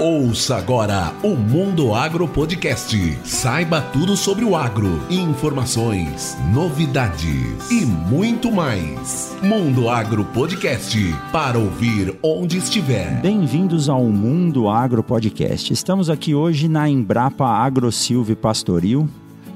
[0.00, 2.96] Ouça agora o Mundo Agro Podcast.
[3.22, 9.36] Saiba tudo sobre o agro, informações, novidades e muito mais.
[9.42, 10.96] Mundo Agro Podcast
[11.30, 13.20] para ouvir onde estiver.
[13.20, 15.70] Bem-vindos ao Mundo Agro Podcast.
[15.70, 19.06] Estamos aqui hoje na Embrapa AgroSilve Pastoril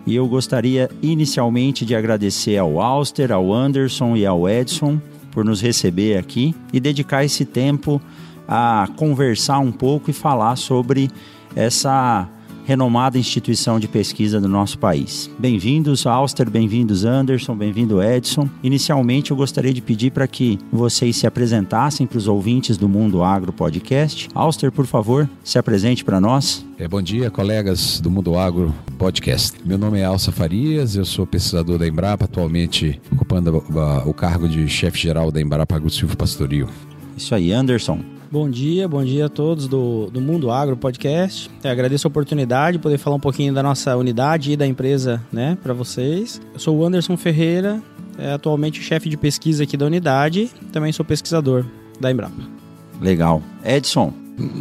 [0.07, 5.01] e eu gostaria inicialmente de agradecer ao Auster, ao Anderson e ao Edson
[5.31, 7.99] por nos receber aqui e dedicar esse tempo
[8.47, 11.11] a conversar um pouco e falar sobre
[11.55, 12.29] essa
[12.65, 15.31] renomada instituição de pesquisa do nosso país.
[15.39, 18.49] Bem-vindos, Auster, bem-vindos, Anderson, bem-vindo, Edson.
[18.63, 23.23] Inicialmente, eu gostaria de pedir para que vocês se apresentassem para os ouvintes do Mundo
[23.23, 24.29] Agro Podcast.
[24.35, 26.65] Auster, por favor, se apresente para nós.
[26.79, 29.59] É, bom dia, colegas do Mundo Agro Podcast.
[29.65, 33.63] Meu nome é Alça Farias, eu sou pesquisador da Embrapa, atualmente ocupando
[34.07, 36.69] o cargo de chefe-geral da Embrapa Agro Silvio Pastoril.
[37.17, 38.01] Isso aí, Anderson.
[38.35, 41.49] Bom dia, bom dia a todos do, do Mundo Agro Podcast.
[41.63, 45.23] Eu agradeço a oportunidade de poder falar um pouquinho da nossa unidade e da empresa,
[45.33, 46.43] né, para vocês.
[46.53, 47.81] Eu sou o Anderson Ferreira,
[48.19, 51.65] é atualmente chefe de pesquisa aqui da unidade, também sou pesquisador
[52.01, 52.43] da Embrapa.
[53.01, 53.41] Legal.
[53.65, 54.13] Edson.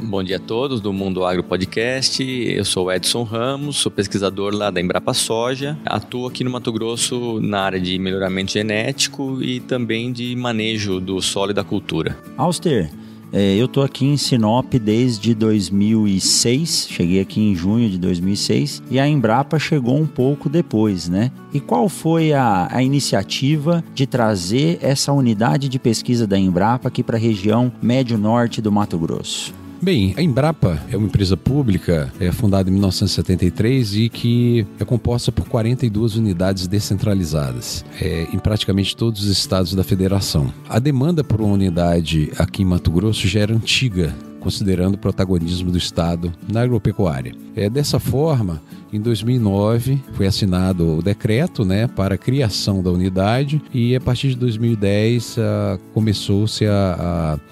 [0.03, 2.23] Bom dia a todos do Mundo Agro Podcast.
[2.23, 5.75] Eu sou Edson Ramos, sou pesquisador lá da Embrapa Soja.
[5.83, 11.19] Atuo aqui no Mato Grosso na área de melhoramento genético e também de manejo do
[11.23, 12.15] solo e da cultura.
[12.37, 12.91] Auster,
[13.33, 18.99] é, eu estou aqui em Sinop desde 2006, cheguei aqui em junho de 2006 e
[18.99, 21.31] a Embrapa chegou um pouco depois, né?
[21.51, 27.01] E qual foi a, a iniciativa de trazer essa unidade de pesquisa da Embrapa aqui
[27.01, 29.62] para a região médio-norte do Mato Grosso?
[29.83, 35.29] Bem, a Embrapa é uma empresa pública é fundada em 1973 e que é composta
[35.29, 40.53] por 42 unidades descentralizadas é, em praticamente todos os estados da federação.
[40.69, 45.69] A demanda por uma unidade aqui em Mato Grosso já era antiga considerando o protagonismo
[45.69, 47.33] do Estado na agropecuária.
[47.53, 48.61] É, dessa forma,
[48.93, 54.29] em 2009 foi assinado o decreto né, para a criação da unidade e a partir
[54.29, 56.65] de 2010 uh, ah, começou-se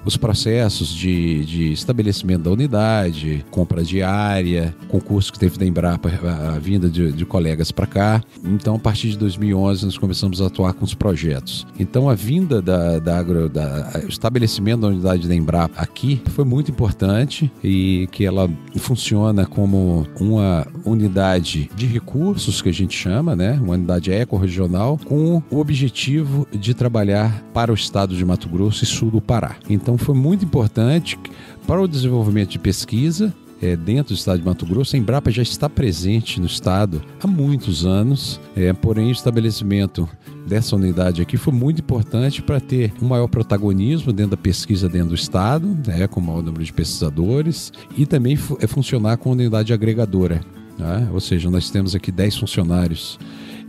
[0.05, 6.09] os processos de, de, estabelecimento da unidade, compra de área, concurso que teve da Embrapa,
[6.23, 8.23] a, a vinda de, de colegas para cá.
[8.43, 11.65] Então, a partir de 2011 nós começamos a atuar com os projetos.
[11.79, 16.45] Então, a vinda da, da, agro, da o estabelecimento da unidade da Embrapa aqui foi
[16.45, 22.97] muito importante e que ela funciona como uma unidade unidade de recursos, que a gente
[22.97, 23.59] chama, né?
[23.61, 28.87] uma unidade ecorregional, com o objetivo de trabalhar para o estado de Mato Grosso e
[28.87, 29.55] sul do Pará.
[29.69, 31.17] Então foi muito importante
[31.65, 35.43] para o desenvolvimento de pesquisa é, dentro do estado de Mato Grosso, a Embrapa já
[35.43, 40.09] está presente no estado há muitos anos, é, porém o estabelecimento
[40.47, 45.09] dessa unidade aqui foi muito importante para ter um maior protagonismo dentro da pesquisa dentro
[45.09, 49.71] do estado, né, com o maior número de pesquisadores, e também é funcionar como unidade
[49.71, 50.41] agregadora.
[50.77, 51.09] Né?
[51.11, 53.19] Ou seja, nós temos aqui 10 funcionários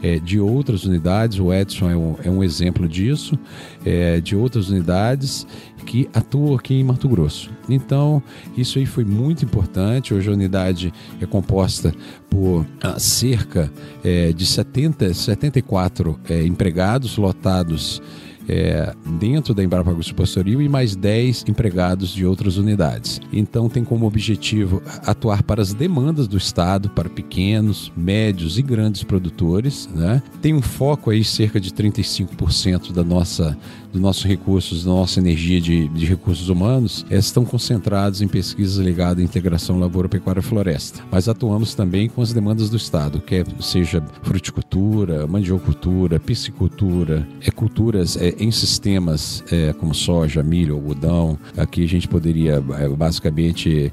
[0.02, 3.38] é, de outras unidades, o Edson é um, é um exemplo disso,
[3.86, 5.46] é, de outras unidades
[5.86, 7.50] que atuam aqui em Mato Grosso.
[7.68, 8.22] Então,
[8.56, 10.12] isso aí foi muito importante.
[10.12, 11.94] Hoje a unidade é composta
[12.28, 13.70] por ah, cerca
[14.02, 18.02] é, de 70, 74 é, empregados lotados
[18.48, 23.20] é, dentro da Embrapa Agro Pastoril e mais 10 empregados de outras unidades.
[23.32, 29.02] Então tem como objetivo atuar para as demandas do Estado, para pequenos, médios e grandes
[29.02, 29.88] produtores.
[29.94, 30.22] Né?
[30.40, 33.56] Tem um foco aí cerca de 35% da nossa
[33.92, 39.22] dos nossos recursos, da nossa energia de, de recursos humanos, estão concentrados em pesquisas ligadas
[39.22, 41.02] à integração lavoura, pecuária e floresta.
[41.10, 48.16] Mas atuamos também com as demandas do Estado, quer seja fruticultura, mandiocultura, piscicultura, é, culturas
[48.16, 51.38] é, em sistemas é, como soja, milho, algodão.
[51.56, 53.92] Aqui a gente poderia é, basicamente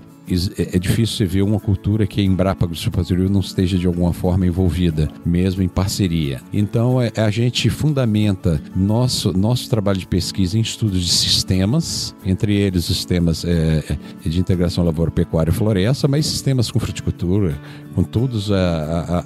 [0.58, 4.14] é, é difícil você ver uma cultura que a Embrapa Agrosupatorial não esteja de alguma
[4.14, 6.42] forma envolvida, mesmo em parceria.
[6.54, 12.56] Então, é, a gente fundamenta nosso, nosso trabalho de pesquisa em estudos de sistemas, entre
[12.56, 17.60] eles sistemas é, é de integração lavoura-pecuária e floresta, mas sistemas com fruticultura,
[18.00, 18.50] com todas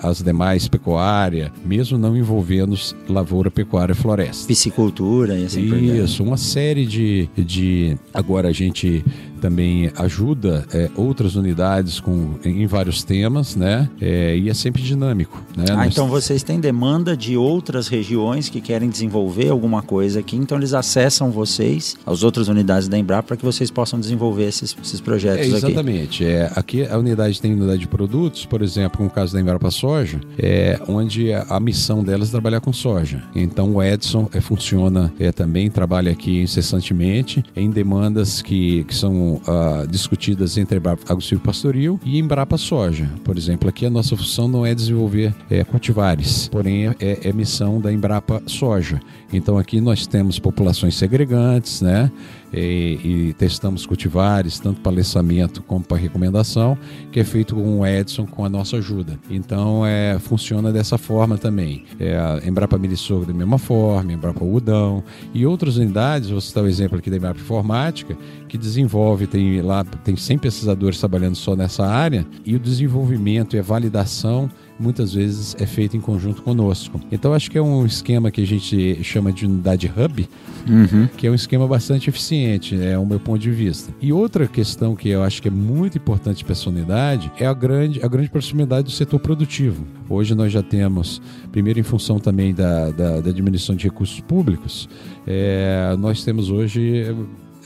[0.02, 2.76] as demais pecuária, mesmo não envolvendo
[3.08, 4.48] lavoura, pecuária e floresta.
[4.48, 6.04] Piscicultura e assim por diante.
[6.04, 7.96] Isso, uma série de, de...
[8.12, 9.06] Agora a gente
[9.44, 13.90] também ajuda é, outras unidades com, em vários temas, né?
[14.00, 15.44] É, e é sempre dinâmico.
[15.58, 15.66] Né?
[15.70, 15.88] Ah, Nós...
[15.88, 20.74] então vocês têm demanda de outras regiões que querem desenvolver alguma coisa aqui, então eles
[20.74, 25.46] acessam vocês, as outras unidades da Embrapa, para que vocês possam desenvolver esses, esses projetos
[25.46, 26.24] é, exatamente.
[26.24, 26.24] aqui.
[26.24, 26.26] Exatamente.
[26.26, 30.20] É, aqui a unidade tem unidade de produtos, por exemplo, no caso da Embrapa Soja,
[30.38, 33.24] é onde a, missão delas é trabalhar com soja.
[33.36, 39.36] Então o Edson é, funciona é, também, trabalha aqui incessantemente em demandas que, que são
[39.36, 43.10] uh, discutidas entre a Embrapa Agricultura Pastoril e Embrapa Soja.
[43.24, 47.80] Por exemplo, aqui a nossa função não é desenvolver é, cultivares, porém é, é missão
[47.80, 49.00] da Embrapa Soja.
[49.32, 52.12] Então aqui nós temos populações segregantes, né?
[52.54, 56.78] E, e, testamos cultivares, tanto para lançamento como para recomendação,
[57.12, 59.20] que é feito com o Edson com a nossa ajuda.
[59.30, 61.86] Então é, funciona dessa forma também.
[62.00, 65.04] É, Embrapa Mirissogra da mesma forma, Embrapa Udão
[65.34, 68.16] e outras unidades, vou citar o exemplo aqui da Embrapa Informática,
[68.48, 73.60] que desenvolve, tem lá tem 100 pesquisadores trabalhando só nessa área, e o desenvolvimento e
[73.60, 74.50] a validação
[74.84, 77.00] muitas vezes é feito em conjunto conosco.
[77.12, 80.30] Então acho que é um esquema que a gente chama de unidade hub,
[80.70, 81.08] uhum.
[81.16, 83.94] que é um esquema bastante eficiente, é o meu ponto de vista.
[84.02, 87.54] E outra questão que eu acho que é muito importante para essa unidade é a
[87.54, 89.86] grande, a grande proximidade do setor produtivo.
[90.10, 91.22] Hoje nós já temos,
[91.52, 94.90] primeiro em função também da, da, da diminuição de recursos públicos,
[95.26, 97.06] é, nós temos hoje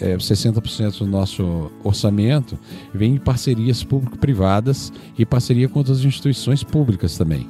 [0.02, 2.58] é, 60% do nosso orçamento
[2.94, 7.48] vem em parcerias público-privadas e parceria com outras instituições públicas também.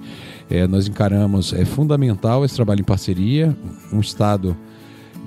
[0.49, 3.55] É, nós encaramos, é fundamental esse trabalho em parceria,
[3.91, 4.55] um Estado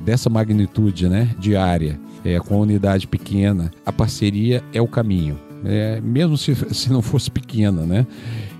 [0.04, 5.38] dessa magnitude né, diária, é, com a unidade pequena, a parceria é o caminho.
[5.64, 8.06] É, mesmo se, se não fosse pequena, né?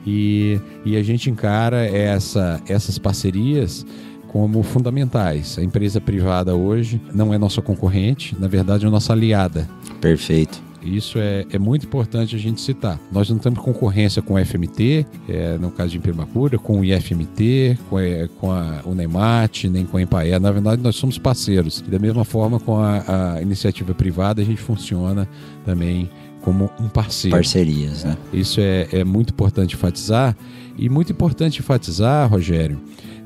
[0.07, 3.87] E, e a gente encara essa, essas parcerias
[4.31, 5.59] como fundamentais.
[5.59, 9.69] A empresa privada hoje não é nossa concorrente, na verdade é nossa aliada.
[10.01, 10.63] Perfeito.
[10.83, 12.99] Isso é, é muito importante a gente citar.
[13.13, 17.77] Nós não temos concorrência com o FMT, é, no caso de Imprimacura, com o IFMT,
[17.91, 20.39] com, é, com a Unemat, nem com a Empaé.
[20.39, 21.85] Na verdade, nós somos parceiros.
[21.87, 25.29] E da mesma forma, com a, a iniciativa privada, a gente funciona
[25.67, 26.09] também
[26.41, 27.37] como um parceiro.
[27.37, 28.17] Parcerias, né?
[28.33, 30.35] Isso é, é muito importante enfatizar.
[30.79, 32.81] E muito importante enfatizar, Rogério,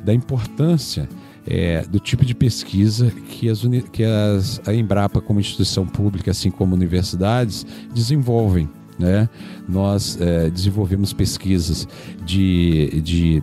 [0.05, 1.09] da importância
[1.47, 3.63] é, do tipo de pesquisa que, as,
[3.93, 8.69] que as, a Embrapa, como instituição pública, assim como universidades, desenvolvem.
[8.99, 9.29] Né?
[9.69, 11.89] Nós é, desenvolvemos pesquisas
[12.25, 13.43] de, de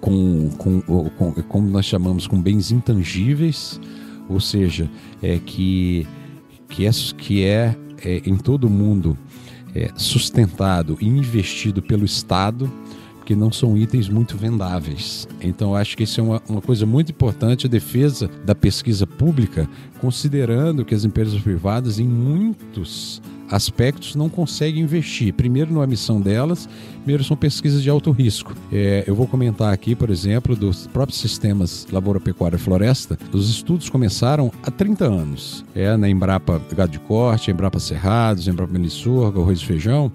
[0.00, 3.80] com, com, com, como nós chamamos, com bens intangíveis,
[4.28, 4.88] ou seja,
[5.22, 6.06] é, que,
[6.68, 9.18] que é, que é, é em todo o mundo
[9.74, 12.70] é, sustentado e investido pelo Estado
[13.22, 15.28] porque não são itens muito vendáveis.
[15.40, 19.68] Então, acho que isso é uma, uma coisa muito importante, a defesa da pesquisa pública,
[20.00, 25.32] considerando que as empresas privadas, em muitos aspectos não conseguem investir.
[25.34, 28.56] Primeiro, na missão delas, primeiro são pesquisas de alto risco.
[28.72, 33.16] É, eu vou comentar aqui, por exemplo, dos próprios sistemas Lavoura, Pecuária e Floresta.
[33.32, 35.64] Os estudos começaram há 30 anos.
[35.76, 40.10] É, na Embrapa Gado de Corte, Embrapa Cerrados, Embrapa Melissorga, Arroz e Feijão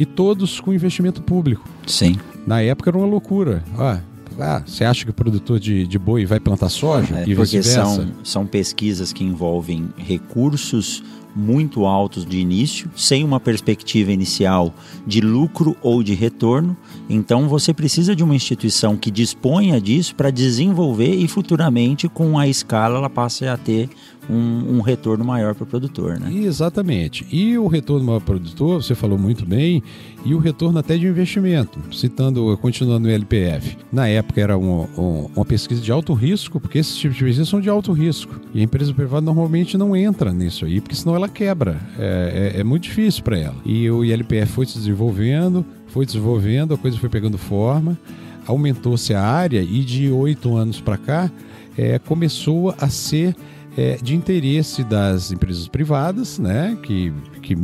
[0.00, 1.68] e todos com investimento público.
[1.86, 2.18] Sim.
[2.46, 3.62] Na época era uma loucura.
[3.78, 4.00] Ah,
[4.38, 7.20] ah, você acha que o produtor de, de boi vai plantar soja?
[7.20, 11.02] É, e porque são, são pesquisas que envolvem recursos
[11.34, 14.74] muito altos de início, sem uma perspectiva inicial
[15.06, 16.76] de lucro ou de retorno.
[17.08, 22.48] Então você precisa de uma instituição que disponha disso para desenvolver e futuramente, com a
[22.48, 23.88] escala, ela passe a ter
[24.30, 26.18] um, um retorno maior para o produtor.
[26.18, 26.32] Né?
[26.32, 27.26] Exatamente.
[27.30, 29.82] E o retorno maior para o produtor, você falou muito bem,
[30.24, 31.78] e o retorno até de investimento.
[31.92, 33.76] Citando, continuando o LPF.
[33.92, 34.88] Na época era uma,
[35.34, 38.40] uma pesquisa de alto risco, porque esses tipos de pesquisas são de alto risco.
[38.54, 41.80] E a empresa privada normalmente não entra nisso aí, porque senão ela quebra.
[41.98, 43.56] É, é, é muito difícil para ela.
[43.64, 47.98] E o ILPF foi se desenvolvendo, foi desenvolvendo, a coisa foi pegando forma,
[48.46, 51.30] aumentou-se a área e de oito anos para cá
[51.76, 53.34] é, começou a ser
[53.80, 57.10] é, de interesse das empresas privadas, né, que,
[57.40, 57.56] que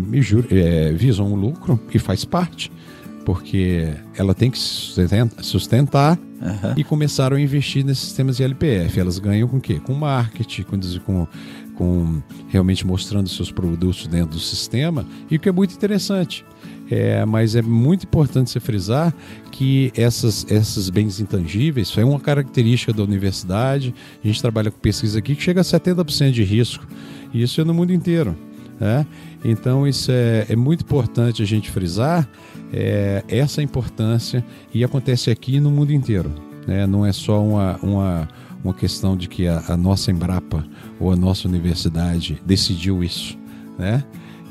[0.51, 2.73] é, visam o lucro e faz parte,
[3.23, 6.75] porque ela tem que sustentar uhum.
[6.75, 8.99] e começaram a investir nesses sistemas de LPF.
[8.99, 9.79] Elas ganham com o quê?
[9.79, 11.27] Com marketing, com, com,
[11.75, 16.47] com realmente mostrando seus produtos dentro do sistema, e o que é muito interessante.
[16.91, 19.13] É, mas é muito importante se frisar
[19.51, 23.95] que essas, esses bens intangíveis é uma característica da universidade.
[24.23, 26.87] A gente trabalha com pesquisa aqui que chega a 70% de risco.
[27.33, 28.37] E isso é no mundo inteiro.
[28.79, 29.07] Né?
[29.45, 32.29] Então, isso é, é muito importante a gente frisar
[32.73, 36.31] é, essa importância e acontece aqui no mundo inteiro.
[36.67, 36.87] Né?
[36.87, 38.29] Não é só uma, uma,
[38.63, 40.65] uma questão de que a, a nossa Embrapa
[41.01, 43.39] ou a nossa universidade decidiu isso.
[43.79, 44.05] Né?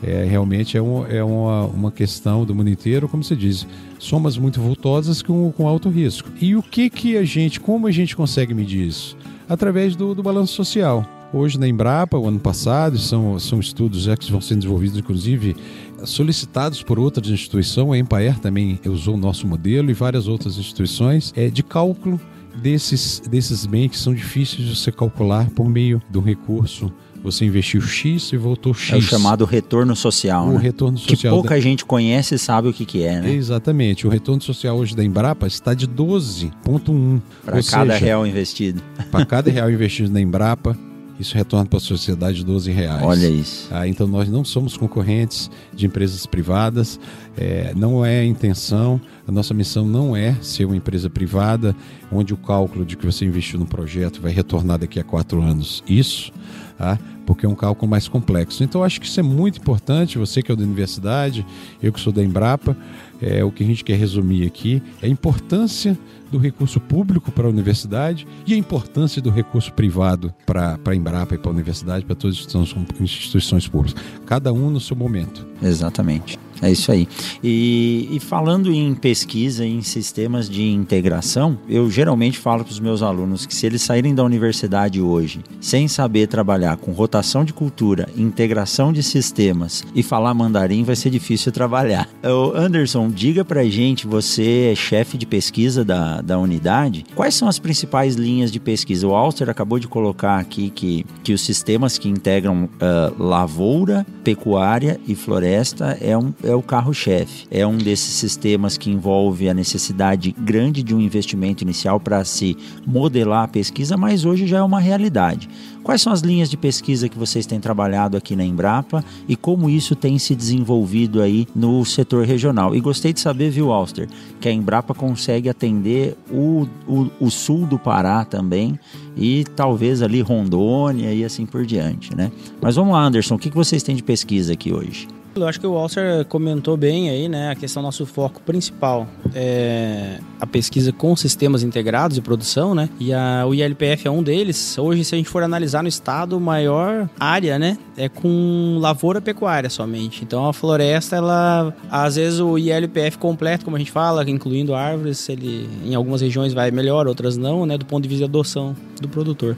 [0.03, 3.65] É, realmente é, um, é uma, uma questão do mundo inteiro, como você diz,
[3.97, 6.29] somas muito voltosas com, com alto risco.
[6.39, 9.17] E o que que a gente, como a gente consegue medir isso?
[9.47, 11.05] Através do, do balanço social.
[11.33, 15.55] Hoje na Embrapa, o ano passado, são, são estudos já que vão sendo desenvolvidos, inclusive
[16.03, 21.33] solicitados por outras instituições, a Empaer também usou o nosso modelo e várias outras instituições,
[21.35, 22.19] é, de cálculo
[22.61, 26.91] desses, desses bens que são difíceis de você calcular por meio um recurso
[27.25, 28.93] você investiu X e voltou X.
[28.93, 30.47] É o chamado retorno social.
[30.47, 30.59] O né?
[30.59, 31.33] retorno Que social.
[31.33, 33.33] pouca gente conhece e sabe o que, que é, né?
[33.33, 34.05] Exatamente.
[34.05, 37.21] O retorno social hoje da Embrapa está de 12,1.
[37.43, 38.81] Para cada seja, real investido.
[39.11, 40.77] Para cada real investido na Embrapa,
[41.19, 43.01] isso retorna para a sociedade 12 reais.
[43.01, 43.69] Olha isso.
[43.71, 46.99] Ah, então nós não somos concorrentes de empresas privadas,
[47.37, 51.75] é, não é a intenção, a nossa missão não é ser uma empresa privada,
[52.11, 55.83] onde o cálculo de que você investiu no projeto vai retornar daqui a quatro anos.
[55.87, 56.31] Isso,
[56.77, 56.99] tá?
[57.25, 58.63] Porque é um cálculo mais complexo.
[58.63, 61.45] Então acho que isso é muito importante, você que é da universidade,
[61.81, 62.77] eu que sou da Embrapa,
[63.21, 65.97] é, o que a gente quer resumir aqui é a importância
[66.31, 71.35] do recurso público para a universidade e a importância do recurso privado para a Embrapa
[71.35, 74.01] e para a universidade, para todas as instituições, públicas.
[74.25, 75.45] Cada um no seu momento.
[75.61, 76.37] Exatamente.
[76.61, 77.07] É isso aí.
[77.43, 83.01] E, e, falando em pesquisa em sistemas de integração, eu geralmente falo para os meus
[83.01, 88.07] alunos que se eles saírem da universidade hoje sem saber trabalhar com rotação de cultura,
[88.15, 92.09] integração de sistemas e falar mandarim, vai ser difícil trabalhar.
[92.55, 97.59] Anderson, diga para gente, você é chefe de pesquisa da, da unidade, quais são as
[97.59, 99.07] principais linhas de pesquisa?
[99.07, 104.99] O Alster acabou de colocar aqui que, que os sistemas que integram uh, lavoura, pecuária
[105.07, 107.47] e floresta é um é o carro-chefe.
[107.49, 112.57] É um desses sistemas que envolve a necessidade grande de um investimento inicial para se
[112.85, 115.49] modelar a pesquisa, mas hoje já é uma realidade.
[115.85, 119.69] Quais são as linhas de pesquisa que vocês têm trabalhado aqui na Embrapa e como
[119.69, 122.75] isso tem se desenvolvido aí no setor regional?
[122.75, 124.09] E gostei de saber, viu, Alster,
[124.41, 128.79] que a Embrapa consegue atender o, o, o sul do Pará também
[129.15, 132.31] e talvez ali Rondônia e assim por diante, né?
[132.59, 135.07] Mas vamos lá, Anderson, o que vocês têm de pesquisa aqui hoje?
[135.35, 137.49] Eu acho que o Alcer comentou bem aí, né?
[137.51, 142.89] A questão nosso foco principal é a pesquisa com sistemas integrados de produção, né?
[143.01, 144.77] E a, o ILPF é um deles.
[144.77, 147.77] Hoje, se a gente for analisar no estado, maior área, né?
[147.97, 150.23] É com lavoura pecuária somente.
[150.23, 151.75] Então a floresta, ela.
[151.91, 156.53] Às vezes o ILPF completo, como a gente fala, incluindo árvores, ele em algumas regiões
[156.53, 157.77] vai melhor, outras não, né?
[157.77, 159.57] Do ponto de vista de adoção do produtor.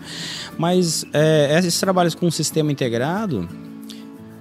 [0.57, 3.47] Mas é, esses trabalhos com sistema integrado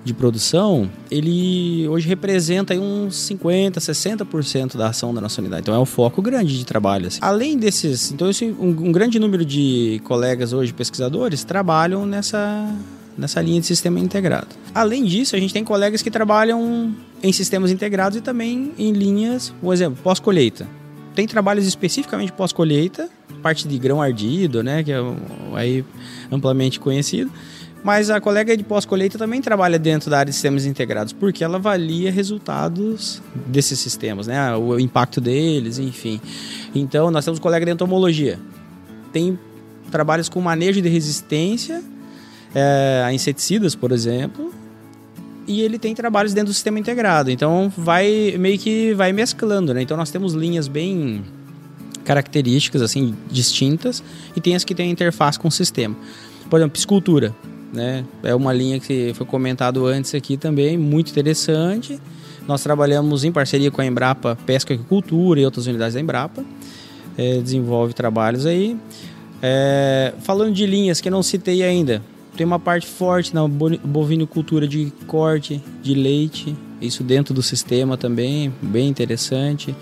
[0.06, 5.62] de produção, ele hoje representa aí uns 50, 60% da ação da nossa unidade.
[5.62, 7.08] Então é um foco grande de trabalho.
[7.08, 7.18] Assim.
[7.20, 12.72] Além desses, então esse, um, um grande número de colegas hoje pesquisadores trabalham nessa
[13.18, 14.48] nessa linha de sistema integrado.
[14.74, 19.54] Além disso, a gente tem colegas que trabalham em sistemas integrados e também em linhas,
[19.58, 20.68] por exemplo, pós-colheita.
[21.14, 23.08] Tem trabalhos especificamente pós-colheita,
[23.42, 24.98] parte de grão ardido, né, que é
[25.54, 25.82] aí
[26.30, 27.32] amplamente conhecido
[27.84, 31.56] mas a colega de pós-colheita também trabalha dentro da área de sistemas integrados, porque ela
[31.56, 34.56] avalia resultados desses sistemas, né?
[34.56, 36.20] O impacto deles, enfim.
[36.74, 38.40] Então, nós temos colega de entomologia.
[39.12, 39.38] Tem
[39.90, 41.82] trabalhos com manejo de resistência
[42.54, 44.52] é, a inseticidas, por exemplo,
[45.46, 47.30] e ele tem trabalhos dentro do sistema integrado.
[47.30, 49.82] Então, vai meio que vai mesclando, né?
[49.82, 51.24] Então, nós temos linhas bem
[52.04, 54.02] características assim distintas
[54.34, 55.94] e tem as que têm interface com o sistema.
[56.48, 57.34] Por exemplo, piscultura
[57.76, 58.04] né?
[58.22, 62.00] É uma linha que foi comentado antes aqui também, muito interessante.
[62.48, 66.42] Nós trabalhamos em parceria com a Embrapa Pesca e Agricultura e outras unidades da Embrapa.
[67.18, 68.76] É, desenvolve trabalhos aí.
[69.42, 72.02] É, falando de linhas que eu não citei ainda,
[72.36, 78.52] tem uma parte forte na bovinicultura de corte de leite, isso dentro do sistema também,
[78.62, 79.74] bem interessante.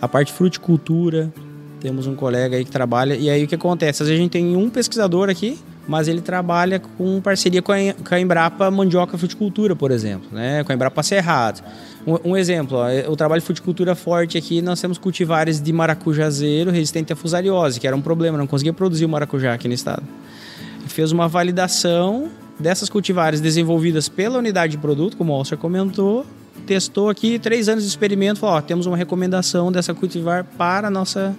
[0.00, 1.32] A parte fruticultura,
[1.80, 3.14] temos um colega aí que trabalha.
[3.14, 4.02] E aí o que acontece?
[4.02, 7.76] Às vezes a gente tem um pesquisador aqui mas ele trabalha com parceria com a,
[8.06, 10.62] com a Embrapa Mandioca Fruticultura, por exemplo, né?
[10.62, 11.64] com a Embrapa Cerrado.
[12.06, 16.70] Um, um exemplo, ó, o trabalho de fruticultura forte aqui, nós temos cultivares de maracujazeiro
[16.70, 20.02] resistente à fusariose, que era um problema, não conseguia produzir o maracujá aqui no estado.
[20.86, 22.28] Fez uma validação
[22.60, 26.26] dessas cultivares desenvolvidas pela unidade de produto, como o Alcer comentou,
[26.66, 30.90] testou aqui três anos de experimento, falou, ó, temos uma recomendação dessa cultivar para a
[30.90, 31.34] nossa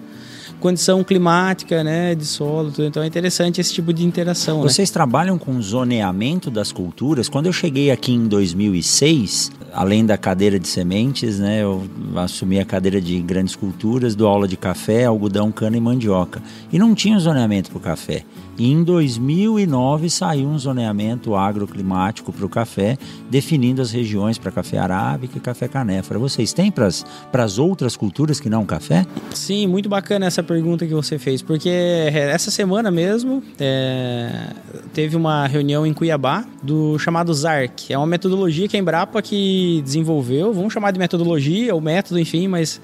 [0.59, 2.85] condição climática, né, de solo, tudo.
[2.85, 4.57] então é interessante esse tipo de interação.
[4.57, 4.63] Né?
[4.63, 4.93] Vocês né?
[4.93, 7.29] trabalham com zoneamento das culturas?
[7.29, 11.83] Quando eu cheguei aqui em 2006, além da cadeira de sementes, né, eu
[12.15, 16.41] assumi a cadeira de grandes culturas, do aula de café, algodão, cana e mandioca.
[16.71, 18.23] E não tinha zoneamento para o café.
[18.59, 22.97] E em 2009 saiu um zoneamento agroclimático para o café,
[23.29, 26.19] definindo as regiões para café arábica e café canéfora.
[26.19, 29.05] Vocês têm para as outras culturas que não café?
[29.33, 34.49] Sim, muito bacana essa pergunta que você fez, porque é, essa semana mesmo é,
[34.93, 37.91] teve uma reunião em Cuiabá do chamado ZARC.
[37.91, 42.49] É uma metodologia que a Embrapa que desenvolveu, vamos chamar de metodologia ou método, enfim,
[42.49, 42.81] mas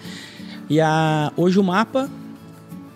[0.70, 2.10] e a, hoje o mapa,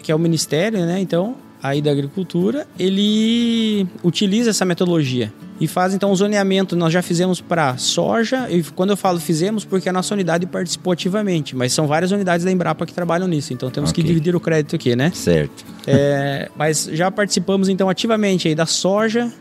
[0.01, 1.01] que é o ministério, né?
[1.01, 6.75] Então aí da agricultura, ele utiliza essa metodologia e faz então o zoneamento.
[6.75, 10.93] Nós já fizemos para soja, e quando eu falo fizemos, porque a nossa unidade participou
[10.93, 14.03] ativamente, mas são várias unidades da Embrapa que trabalham nisso, então temos okay.
[14.03, 15.11] que dividir o crédito aqui, né?
[15.13, 15.65] Certo.
[15.85, 19.31] É, mas já participamos então ativamente aí da soja,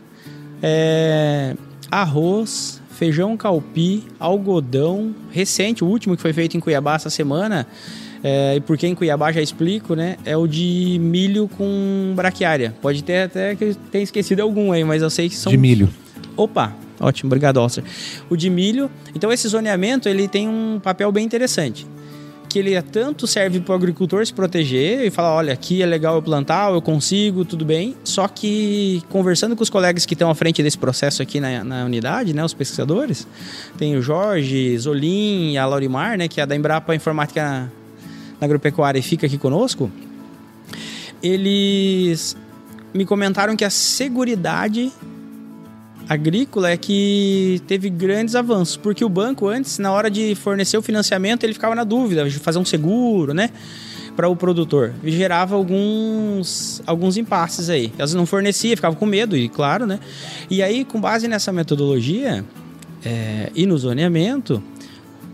[0.61, 1.55] é,
[1.89, 7.65] arroz, feijão calpi, algodão, recente, o último que foi feito em Cuiabá essa semana
[8.23, 10.17] é, e porque em Cuiabá já explico, né?
[10.25, 12.75] É o de milho com braquiária.
[12.81, 15.51] Pode ter até que eu tenha esquecido algum aí, mas eu sei que são.
[15.51, 15.89] De milho.
[16.35, 17.83] Opa, ótimo, obrigado, Oscar.
[18.29, 18.89] O de milho.
[19.15, 21.87] Então esse zoneamento ele tem um papel bem interessante.
[22.49, 25.85] Que ele é tanto serve para o agricultor se proteger e falar, olha, aqui é
[25.85, 27.95] legal eu plantar, eu consigo, tudo bem.
[28.03, 31.85] Só que conversando com os colegas que estão à frente desse processo aqui na, na
[31.85, 33.27] unidade, né, os pesquisadores,
[33.77, 37.71] tem o Jorge, Zolim e a Laurimar, né, que é da Embrapa Informática
[38.39, 39.91] na agropecuária e fica aqui conosco,
[41.21, 42.35] eles
[42.93, 44.91] me comentaram que a seguridade
[46.07, 50.81] agrícola é que teve grandes avanços, porque o banco antes, na hora de fornecer o
[50.81, 53.51] financiamento, ele ficava na dúvida de fazer um seguro, né?
[54.15, 54.93] Para o produtor.
[55.03, 57.93] E gerava alguns, alguns impasses aí.
[57.95, 59.99] Elas não fornecia, ficava com medo, e claro, né?
[60.49, 62.43] E aí, com base nessa metodologia
[63.05, 64.63] é, e no zoneamento,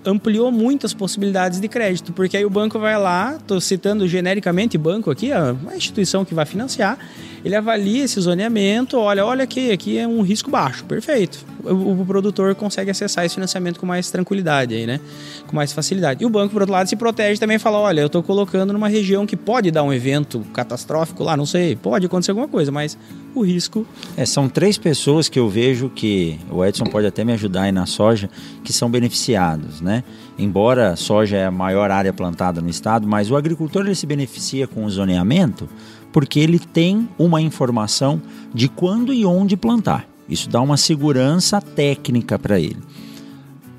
[0.06, 4.78] ampliou muito as possibilidades de crédito, porque aí o banco vai lá, estou citando genericamente
[4.78, 6.98] banco aqui, a instituição que vai financiar,
[7.44, 11.46] ele avalia esse zoneamento, olha, olha aqui, aqui é um risco baixo, perfeito.
[11.64, 15.00] O, o, produtor consegue acessar esse financiamento com mais tranquilidade aí, né?
[15.48, 16.24] Com mais facilidade.
[16.24, 18.88] E o banco, por outro lado, se protege também fala, olha, eu estou colocando numa
[18.88, 22.98] região que pode dar um evento catastrófico lá, não sei, pode acontecer alguma coisa, mas
[23.40, 23.86] o risco...
[24.16, 27.72] É, são três pessoas que eu vejo que, o Edson pode até me ajudar aí
[27.72, 28.30] na soja,
[28.64, 30.04] que são beneficiados, né?
[30.38, 34.06] Embora a soja é a maior área plantada no estado, mas o agricultor ele se
[34.06, 35.70] beneficia com o zoneamento
[36.16, 38.22] porque ele tem uma informação
[38.54, 40.08] de quando e onde plantar.
[40.30, 42.78] Isso dá uma segurança técnica para ele.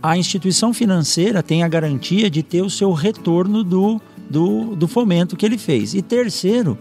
[0.03, 3.99] A instituição financeira tem a garantia de ter o seu retorno do,
[4.29, 5.95] do, do fomento que ele fez.
[5.95, 6.77] E terceiro,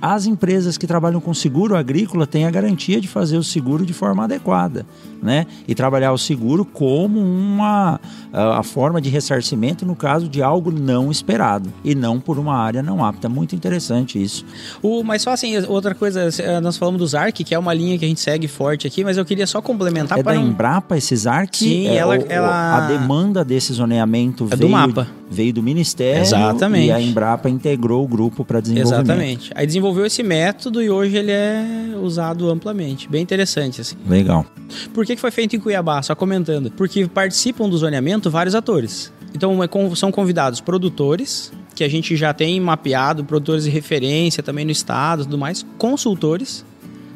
[0.00, 3.92] as empresas que trabalham com seguro agrícola têm a garantia de fazer o seguro de
[3.92, 4.86] forma adequada,
[5.22, 5.46] né?
[5.66, 8.00] E trabalhar o seguro como uma
[8.32, 12.82] a forma de ressarcimento no caso de algo não esperado e não por uma área
[12.82, 13.28] não apta.
[13.28, 14.44] Muito interessante isso.
[14.82, 17.98] O, mas só assim, outra coisa, eh, nós falamos do ZARC, que é uma linha
[17.98, 20.48] que a gente segue forte aqui, mas eu queria só complementar é para da não...
[20.48, 21.56] Embrapa esse ZARC?
[21.56, 22.76] Sim, é, ela, o, ela...
[22.76, 26.86] a demanda desse zoneamento é veio do mapa veio do Ministério Exatamente.
[26.86, 29.04] e a Embrapa integrou o grupo para desenvolvimento.
[29.04, 29.50] Exatamente.
[29.54, 31.64] Aí desenvolveu esse método e hoje ele é
[32.00, 33.08] usado amplamente.
[33.08, 33.96] Bem interessante, assim.
[34.08, 34.46] Legal.
[34.94, 36.02] Por que foi feito em Cuiabá?
[36.02, 36.70] Só comentando.
[36.70, 39.12] Porque participam do zoneamento vários atores.
[39.34, 44.64] Então é são convidados produtores, que a gente já tem mapeado, produtores de referência também
[44.64, 46.64] no estado tudo mais, consultores,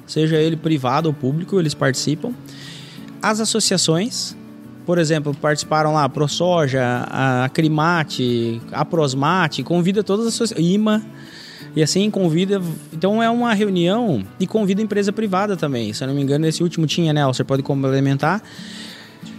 [0.06, 2.32] seja ele privado ou público, eles participam.
[3.22, 4.36] As associações,
[4.86, 11.02] por exemplo, participaram lá a ProSoja, a Crimate, a Prosmate, convida todas as associações, IMA,
[11.74, 12.60] e assim convida.
[12.92, 15.92] Então é uma reunião e convida empresa privada também.
[15.92, 17.24] Se eu não me engano, esse último tinha, né?
[17.26, 18.42] Você pode complementar.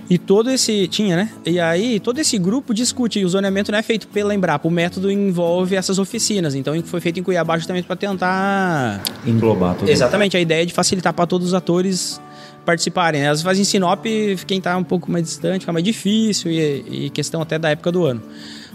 [0.09, 0.89] E todo esse.
[0.89, 1.29] Tinha, né?
[1.45, 3.19] E aí, todo esse grupo discute.
[3.19, 4.67] E o zoneamento não é feito pela Embrapa.
[4.67, 6.53] O método envolve essas oficinas.
[6.53, 9.01] Então, foi feito em Cuiabá justamente para tentar.
[9.25, 9.89] Englobar tudo.
[9.89, 10.35] Exatamente.
[10.35, 12.19] A ideia é de facilitar para todos os atores
[12.65, 13.21] participarem.
[13.21, 13.27] Né?
[13.27, 14.05] Às vezes fazem Sinop,
[14.45, 17.91] quem está um pouco mais distante, fica mais difícil e, e, questão até da época
[17.91, 18.21] do ano.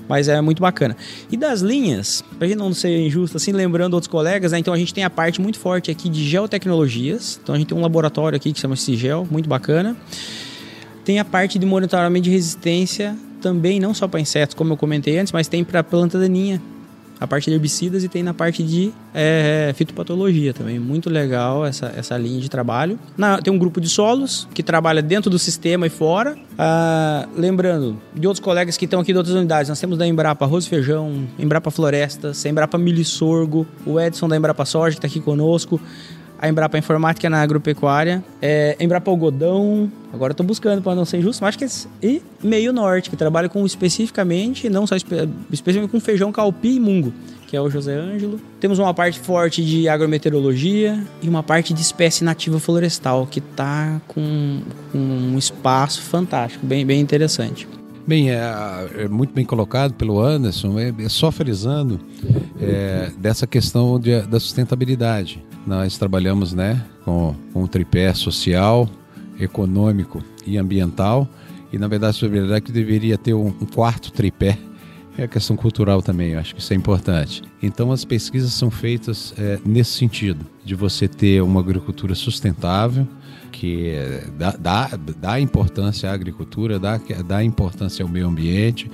[0.09, 0.97] Mas é muito bacana.
[1.31, 4.59] E das linhas, para gente não ser injusto, assim, lembrando outros colegas, né?
[4.59, 7.41] então a gente tem a parte muito forte aqui de geotecnologias.
[7.43, 9.97] Então a gente tem um laboratório aqui que chama Sigel, muito bacana.
[11.05, 15.19] Tem a parte de monitoramento de resistência, também não só para insetos, como eu comentei
[15.19, 16.61] antes, mas tem para planta daninha
[17.19, 20.79] a parte de herbicidas e tem na parte de é, fitopatologia também.
[20.79, 22.99] Muito legal essa, essa linha de trabalho.
[23.17, 26.37] Na, tem um grupo de solos que trabalha dentro do sistema e fora.
[26.59, 30.45] Ah, lembrando, de outros colegas que estão aqui de outras unidades, nós temos da Embrapa
[30.45, 34.99] Arroz e Feijão, Embrapa Florestas, Embrapa Milho e Sorgo, o Edson da Embrapa Soja que
[34.99, 35.81] está aqui conosco
[36.41, 41.43] a Embrapa Informática na agropecuária, é, Embrapa Algodão, agora estou buscando para não ser injusto,
[41.43, 45.15] mas acho que é, e Meio Norte, que trabalha com especificamente, não só espe,
[45.51, 47.13] especificamente com feijão calpi e mungo.
[47.47, 48.41] que é o José Ângelo.
[48.59, 54.01] Temos uma parte forte de agrometeorologia e uma parte de espécie nativa florestal, que está
[54.09, 57.69] com, com, um espaço fantástico, bem, bem interessante.
[58.07, 58.41] Bem, é,
[58.99, 62.01] é, muito bem colocado pelo Anderson, é, é só frisando
[62.61, 65.43] é, dessa questão de, da sustentabilidade.
[65.67, 68.89] Nós trabalhamos né, com, com um tripé social,
[69.39, 71.29] econômico e ambiental,
[71.73, 72.19] e na verdade,
[72.55, 74.57] a que deveria ter um, um quarto tripé,
[75.19, 77.43] é a questão cultural também, eu acho que isso é importante.
[77.63, 83.09] Então, as pesquisas são feitas é, nesse sentido, de você ter uma agricultura sustentável,
[83.51, 83.95] que
[84.37, 88.91] dá, dá, dá importância à agricultura, dá, dá importância ao meio ambiente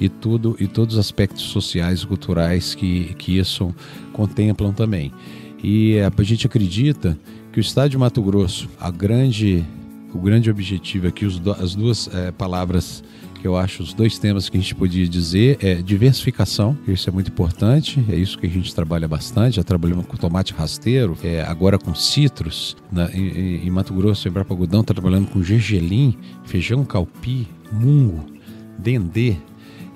[0.00, 3.74] e tudo e todos os aspectos sociais e culturais que, que isso
[4.12, 5.12] contemplam também.
[5.66, 7.18] E a gente acredita
[7.50, 9.64] que o estado de Mato Grosso, a grande,
[10.12, 13.02] o grande objetivo aqui, os, as duas é, palavras
[13.40, 17.12] que eu acho os dois temas que a gente podia dizer é diversificação, isso é
[17.12, 21.40] muito importante, é isso que a gente trabalha bastante, já trabalhamos com tomate rasteiro, é,
[21.42, 26.84] agora com citros, na, em, em, Mato Grosso, em Brapa tá trabalhando com gergelim, feijão
[26.84, 28.26] calpi, mungo,
[28.78, 29.36] dendê,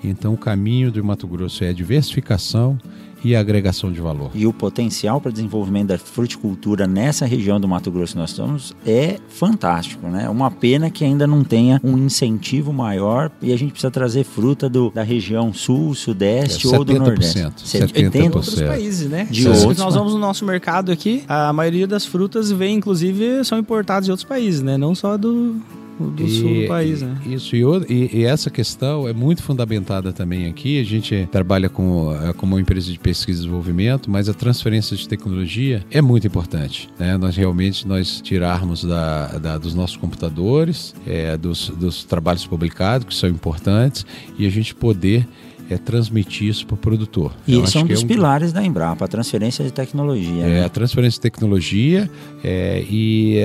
[0.02, 2.78] então o caminho do Mato Grosso é a diversificação,
[3.24, 4.30] e a agregação de valor.
[4.34, 8.74] E o potencial para desenvolvimento da fruticultura nessa região do Mato Grosso que nós estamos
[8.86, 10.28] é fantástico, né?
[10.28, 14.68] Uma pena que ainda não tenha um incentivo maior e a gente precisa trazer fruta
[14.68, 17.38] do, da região sul, sudeste é, ou do nordeste.
[17.38, 17.92] 70%.
[17.92, 18.34] 70%.
[18.34, 19.26] outros países, né?
[19.30, 23.58] De outros, nós vamos no nosso mercado aqui, a maioria das frutas vem, inclusive, são
[23.58, 24.76] importadas de outros países, né?
[24.76, 25.56] Não só do,
[25.98, 27.18] do e, sul do país, né?
[27.26, 30.80] Isso, e, e, essa questão é muito fundamentada também aqui.
[30.80, 34.96] A gente trabalha com, eh, como uma empresa de pesquisa e desenvolvimento, mas a transferência
[34.96, 36.88] de tecnologia é muito importante.
[36.98, 37.16] Né?
[37.16, 43.14] Nós realmente nós tirarmos da, da dos nossos computadores, é, dos, dos trabalhos publicados, que
[43.14, 44.06] são importantes,
[44.38, 45.26] e a gente poder
[45.70, 47.34] é transmitir isso para o produtor.
[47.46, 48.08] E esse é um dos é um...
[48.08, 50.44] pilares da Embrapa, a transferência de tecnologia.
[50.44, 50.64] É, né?
[50.64, 52.10] a transferência de tecnologia
[52.42, 53.42] é, e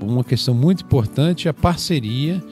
[0.00, 2.42] uma questão muito importante é a parceria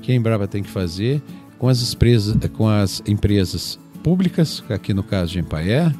[0.00, 1.20] que a Embrapa tem que fazer
[1.58, 5.92] com as empresas, com as empresas públicas, aqui no caso de Empaer,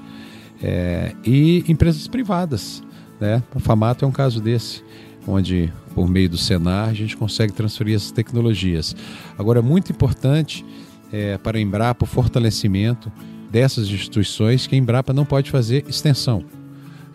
[0.62, 2.82] é, e empresas privadas.
[3.20, 3.42] Né?
[3.54, 4.84] O Famato é um caso desse,
[5.26, 8.94] onde por meio do Senar a gente consegue transferir essas tecnologias.
[9.36, 10.64] Agora, é muito importante
[11.12, 13.10] é, para a Embrapa o fortalecimento
[13.50, 16.44] dessas instituições que a Embrapa não pode fazer extensão.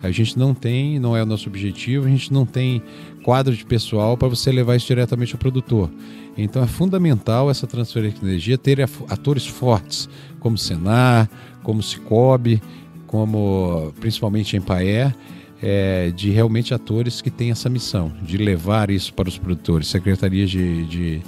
[0.02, 2.82] A gente não tem, não é o nosso objetivo, a gente não tem
[3.22, 5.90] quadro de pessoal para você levar isso diretamente ao produtor.
[6.36, 10.08] Então é fundamental essa transferência de energia ter atores fortes,
[10.40, 11.30] como Senar,
[11.62, 12.60] como Cicobi,
[13.06, 15.14] como principalmente Empaer,
[15.62, 20.50] é, de realmente atores que têm essa missão, de levar isso para os produtores, secretarias
[20.50, 21.22] de, de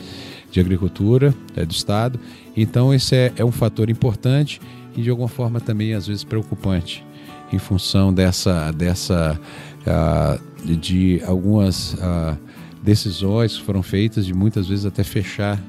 [0.56, 2.18] de Agricultura é, do Estado.
[2.56, 4.60] Então, esse é, é um fator importante
[4.96, 7.04] e, de alguma forma, também às vezes preocupante
[7.52, 9.38] em função dessa, dessa
[9.86, 12.36] uh, de algumas uh,
[12.82, 15.62] decisões que foram feitas de muitas vezes até fechar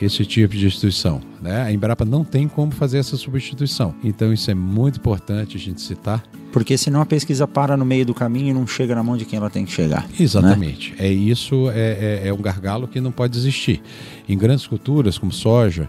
[0.00, 1.20] esse tipo de instituição.
[1.42, 1.62] Né?
[1.62, 3.94] A Embrapa não tem como fazer essa substituição.
[4.02, 6.22] Então isso é muito importante a gente citar.
[6.52, 9.24] Porque senão a pesquisa para no meio do caminho e não chega na mão de
[9.24, 10.04] quem ela tem que chegar.
[10.04, 10.14] Né?
[10.20, 10.92] Exatamente.
[10.92, 11.06] Né?
[11.06, 13.82] É isso, é, é, é, um gargalo que não pode existir.
[14.28, 15.88] Em grandes culturas como soja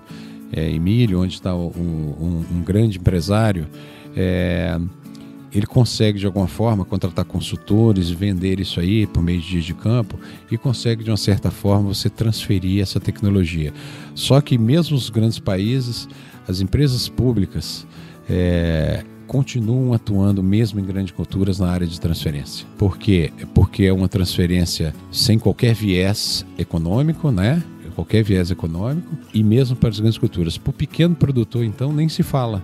[0.52, 3.68] é, e milho, onde está um, um, um grande empresário,
[4.16, 4.80] é,
[5.54, 9.74] ele consegue de alguma forma contratar consultores, vender isso aí por meio de dias de
[9.74, 10.18] campo
[10.50, 13.74] e consegue de uma certa forma você transferir essa tecnologia.
[14.16, 16.08] Só que mesmo os grandes países,
[16.48, 17.86] as empresas públicas
[18.30, 22.66] é, continuam atuando mesmo em grandes culturas na área de transferência.
[22.78, 23.32] Por quê?
[23.54, 27.62] Porque é uma transferência sem qualquer viés econômico, né?
[27.92, 30.58] Qualquer viés econômico e mesmo para as grandes culturas.
[30.58, 32.62] Para o pequeno produtor, então, nem se fala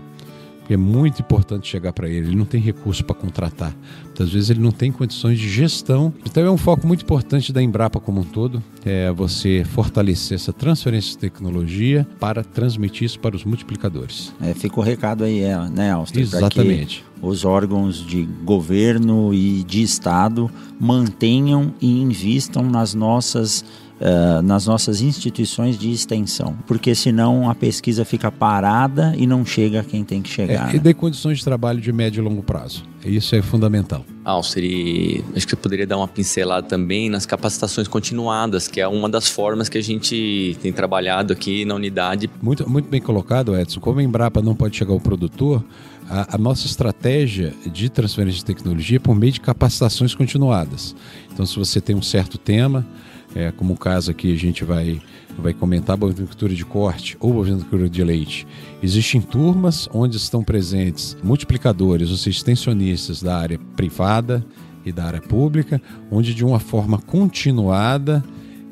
[0.73, 2.27] é muito importante chegar para ele.
[2.27, 3.75] Ele não tem recurso para contratar.
[4.03, 6.13] Muitas vezes ele não tem condições de gestão.
[6.25, 10.51] Então é um foco muito importante da Embrapa como um todo, é você fortalecer essa
[10.51, 14.33] transferência de tecnologia para transmitir isso para os multiplicadores.
[14.41, 16.21] É, fica o recado aí, é, né, Alster?
[16.21, 17.03] Exatamente.
[17.21, 23.63] os órgãos de governo e de Estado mantenham e invistam nas nossas
[23.99, 29.81] uh, nas nossas instituições de extensão, porque senão a pesquisa fica parada e não chega
[29.81, 30.73] a quem tem que chegar.
[30.73, 32.83] É, e dê condições de trabalho de médio e longo prazo.
[33.05, 34.03] Isso é fundamental.
[34.25, 38.87] Alcer, e acho que você poderia dar uma pincelada também nas capacitações continuadas, que é
[38.87, 42.29] uma das formas que a gente tem trabalhado aqui na unidade.
[42.41, 43.79] Muito, muito bem colocado, Edson.
[43.79, 45.63] Como a Embrapa não pode chegar ao produtor,
[46.09, 50.95] a, a, nossa estratégia de transferência de tecnologia é por meio de capacitações continuadas.
[51.31, 52.85] Então, se você tem um certo tema,
[53.35, 55.01] é, como o caso aqui, a gente vai
[55.37, 58.47] vai comentar bovinocultura de corte ou bovinocultura de leite.
[58.81, 64.43] Existem turmas onde estão presentes multiplicadores, ou seja, extensionistas da área privada
[64.83, 68.23] e da área pública, onde de uma forma continuada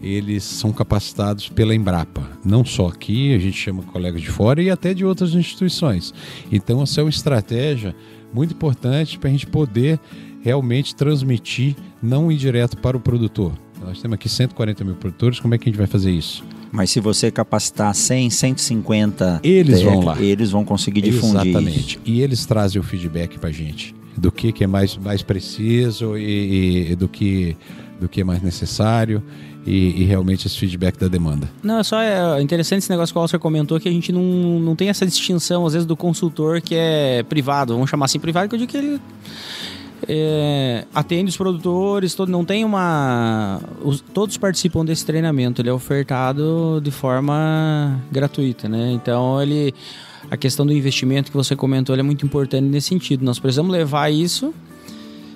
[0.02, 2.30] eles são capacitados pela Embrapa.
[2.44, 6.14] Não só aqui, a gente chama colegas de fora e até de outras instituições.
[6.52, 7.96] Então, essa é uma estratégia
[8.32, 10.00] muito importante para a gente poder
[10.42, 13.65] realmente transmitir, não ir direto para o produtor.
[13.86, 16.44] Nós temos aqui 140 mil produtores, como é que a gente vai fazer isso?
[16.72, 19.42] Mas se você capacitar 100, 150...
[19.44, 20.20] Eles vão lá.
[20.20, 21.98] Eles vão conseguir difundir Exatamente.
[21.98, 22.00] Isso.
[22.04, 26.18] E eles trazem o feedback para a gente do que, que é mais, mais preciso
[26.18, 27.56] e, e do, que,
[28.00, 29.22] do que é mais necessário
[29.66, 31.50] e, e, realmente esse feedback da demanda.
[31.62, 34.24] Não, é só é interessante esse negócio que o Alcer comentou, que a gente não,
[34.60, 38.48] não tem essa distinção, às vezes, do consultor que é privado, vamos chamar assim privado,
[38.48, 39.02] que eu digo que ele
[40.08, 43.62] é, atende os produtores, todo, não tem uma.
[43.84, 48.92] Os, todos participam desse treinamento, ele é ofertado de forma gratuita, né?
[48.92, 49.74] Então ele.
[50.30, 53.24] A questão do investimento que você comentou é muito importante nesse sentido.
[53.24, 54.52] Nós precisamos levar isso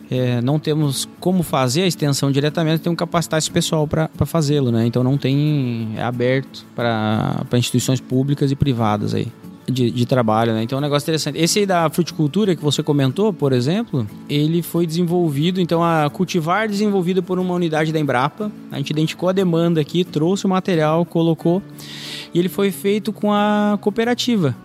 [0.10, 2.98] é, não temos como fazer a extensão diretamente, temos
[3.38, 4.86] esse pessoal para fazê-lo, né?
[4.86, 9.28] Então não tem é aberto para instituições públicas e privadas aí.
[9.70, 10.64] De, de, trabalho, né?
[10.64, 11.38] Então é um negócio interessante.
[11.38, 16.68] Esse aí da fruticultura que você comentou, por exemplo, ele foi desenvolvido, então a cultivar
[16.68, 18.52] desenvolvido por uma unidade da Embrapa.
[18.72, 21.62] A gente identificou a demanda aqui, trouxe o material, colocou
[22.34, 24.56] e ele foi feito com a cooperativa,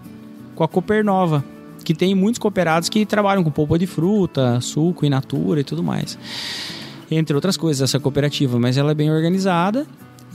[0.54, 1.44] com a Copernova
[1.84, 5.82] que tem muitos cooperados que trabalham com polpa de fruta, suco in natura e tudo
[5.82, 6.18] mais.
[7.10, 9.86] Entre outras coisas, essa cooperativa, mas ela é bem organizada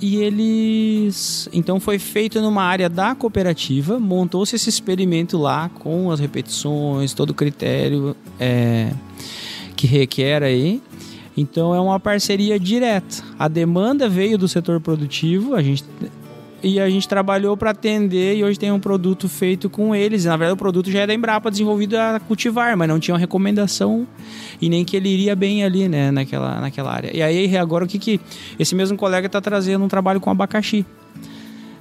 [0.01, 6.19] e eles então foi feito numa área da cooperativa montou-se esse experimento lá com as
[6.19, 8.93] repetições todo o critério é,
[9.75, 10.81] que requer aí.
[11.37, 13.23] Então é uma parceria direta.
[13.37, 15.85] A demanda veio do setor produtivo a gente
[16.63, 20.25] e a gente trabalhou para atender e hoje tem um produto feito com eles.
[20.25, 23.19] Na verdade, o produto já é da Embrapa desenvolvido a cultivar, mas não tinha uma
[23.19, 24.07] recomendação
[24.61, 27.15] e nem que ele iria bem ali, né, naquela, naquela área.
[27.15, 28.19] E aí, agora o que que
[28.57, 30.85] esse mesmo colega está trazendo um trabalho com abacaxi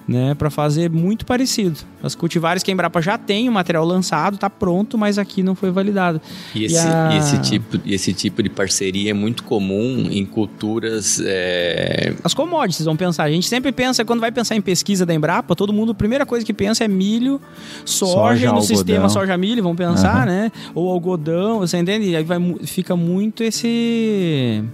[0.08, 1.78] né, para fazer muito parecido.
[2.02, 5.54] As cultivares que a Embrapa já tem o material lançado, está pronto, mas aqui não
[5.54, 6.20] foi validado.
[6.54, 7.16] E esse, e a...
[7.18, 11.20] esse, tipo, esse tipo de parceria é muito comum em culturas.
[11.22, 12.14] É...
[12.24, 13.24] As commodities, vão pensar.
[13.24, 16.24] A gente sempre pensa, quando vai pensar em pesquisa da Embrapa, todo mundo, a primeira
[16.24, 17.38] coisa que pensa é milho,
[17.84, 18.76] soja, soja no algodão.
[18.76, 20.32] sistema soja-milho, vão pensar, uhum.
[20.32, 20.52] né?
[20.74, 22.16] Ou algodão, você entende?
[22.16, 24.64] Aí vai, fica muito esse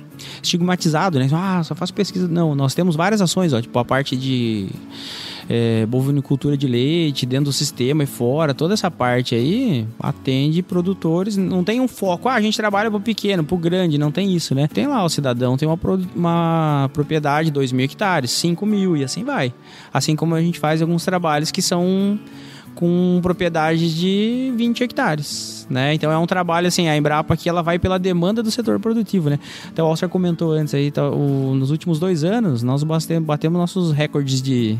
[0.43, 1.29] estigmatizado, né?
[1.33, 2.29] Ah, só faço pesquisa.
[2.29, 4.69] Não, nós temos várias ações, ó, tipo a parte de
[5.49, 11.37] é, bovinicultura de leite dentro do sistema e fora, toda essa parte aí atende produtores,
[11.37, 14.55] não tem um foco, ah, a gente trabalha pro pequeno, pro grande, não tem isso,
[14.55, 14.67] né?
[14.67, 15.79] Tem lá o cidadão, tem uma,
[16.15, 19.53] uma propriedade de 2 mil hectares, 5 mil e assim vai.
[19.93, 22.19] Assim como a gente faz alguns trabalhos que são
[22.75, 25.95] com propriedades de 20 hectares, né?
[25.95, 29.31] Então é um trabalho assim, a Embrapa aqui ela vai pela demanda do setor produtivo,
[29.31, 29.39] né?
[29.73, 33.59] Então o Alcer comentou antes aí, tá, o, nos últimos dois anos nós batemos, batemos
[33.59, 34.79] nossos recordes de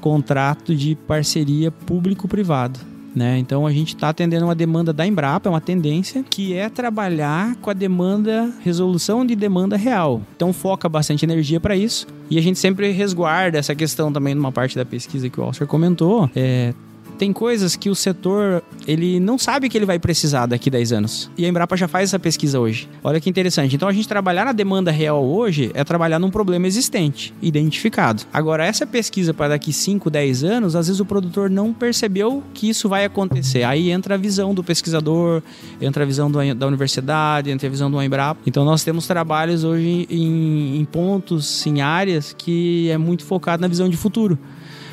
[0.00, 2.80] contrato de parceria público-privado.
[3.14, 3.38] Né?
[3.38, 7.56] Então a gente está atendendo uma demanda da Embrapa, é uma tendência que é trabalhar
[7.56, 10.22] com a demanda, resolução de demanda real.
[10.36, 14.52] Então foca bastante energia para isso e a gente sempre resguarda essa questão também numa
[14.52, 16.30] parte da pesquisa que o Oscar comentou.
[16.36, 16.72] É,
[17.20, 20.92] tem coisas que o setor ele não sabe que ele vai precisar daqui a 10
[20.92, 21.30] anos.
[21.36, 22.88] E a Embrapa já faz essa pesquisa hoje.
[23.04, 23.76] Olha que interessante.
[23.76, 28.22] Então a gente trabalhar na demanda real hoje é trabalhar num problema existente, identificado.
[28.32, 32.70] Agora, essa pesquisa para daqui 5, 10 anos, às vezes o produtor não percebeu que
[32.70, 33.64] isso vai acontecer.
[33.64, 35.42] Aí entra a visão do pesquisador,
[35.78, 38.40] entra a visão da universidade, entra a visão do Embrapa.
[38.46, 43.68] Então nós temos trabalhos hoje em, em pontos, em áreas que é muito focado na
[43.68, 44.38] visão de futuro.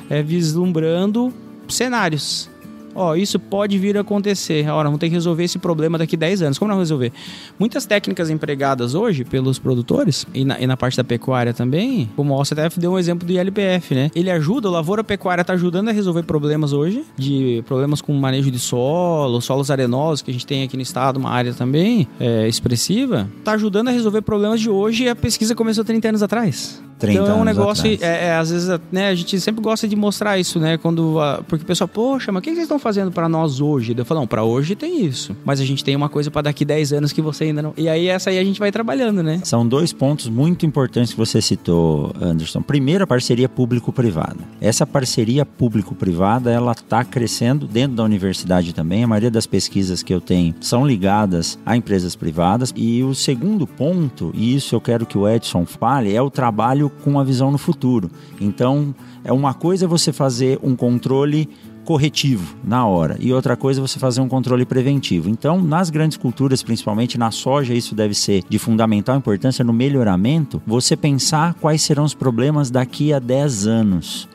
[0.09, 1.33] É vislumbrando
[1.75, 2.49] cenários.
[2.97, 4.67] Ó, isso pode vir a acontecer.
[4.67, 6.57] Ora, vamos ter que resolver esse problema daqui a 10 anos.
[6.57, 7.13] Como não resolver?
[7.59, 12.33] Muitas técnicas empregadas hoje pelos produtores, e na, e na parte da pecuária também, como
[12.33, 14.09] o OCTF deu um exemplo do ILPF, né?
[14.15, 18.49] Ele ajuda, o Lavoura Pecuária está ajudando a resolver problemas hoje, de problemas com manejo
[18.49, 22.47] de solo, solos arenosos, que a gente tem aqui no estado, uma área também é,
[22.47, 26.81] expressiva, está ajudando a resolver problemas de hoje e a pesquisa começou 30 anos atrás.
[26.97, 29.95] 30 então é um negócio, é, é, às vezes, né, a gente sempre gosta de
[29.95, 30.77] mostrar isso, né?
[30.77, 31.19] Quando.
[31.19, 33.93] A, porque o pessoal, poxa, mas o que vocês estão fazendo para nós hoje?
[33.95, 35.35] Eu falo, não, para hoje tem isso.
[35.45, 37.73] Mas a gente tem uma coisa para daqui 10 anos que você ainda não.
[37.77, 39.41] E aí essa aí a gente vai trabalhando, né?
[39.43, 42.61] São dois pontos muito importantes que você citou, Anderson.
[42.61, 44.37] Primeiro, a parceria público-privada.
[44.59, 49.03] Essa parceria público-privada, ela está crescendo dentro da universidade também.
[49.03, 52.73] A maioria das pesquisas que eu tenho são ligadas a empresas privadas.
[52.75, 56.86] E o segundo ponto, e isso eu quero que o Edson fale, é o trabalho
[56.87, 58.09] trabalho com a visão no futuro.
[58.39, 61.49] Então, é uma coisa é você fazer um controle
[61.85, 65.29] corretivo na hora e outra coisa é você fazer um controle preventivo.
[65.29, 70.61] Então, nas grandes culturas, principalmente na soja, isso deve ser de fundamental importância no melhoramento,
[70.67, 74.27] você pensar quais serão os problemas daqui a 10 anos.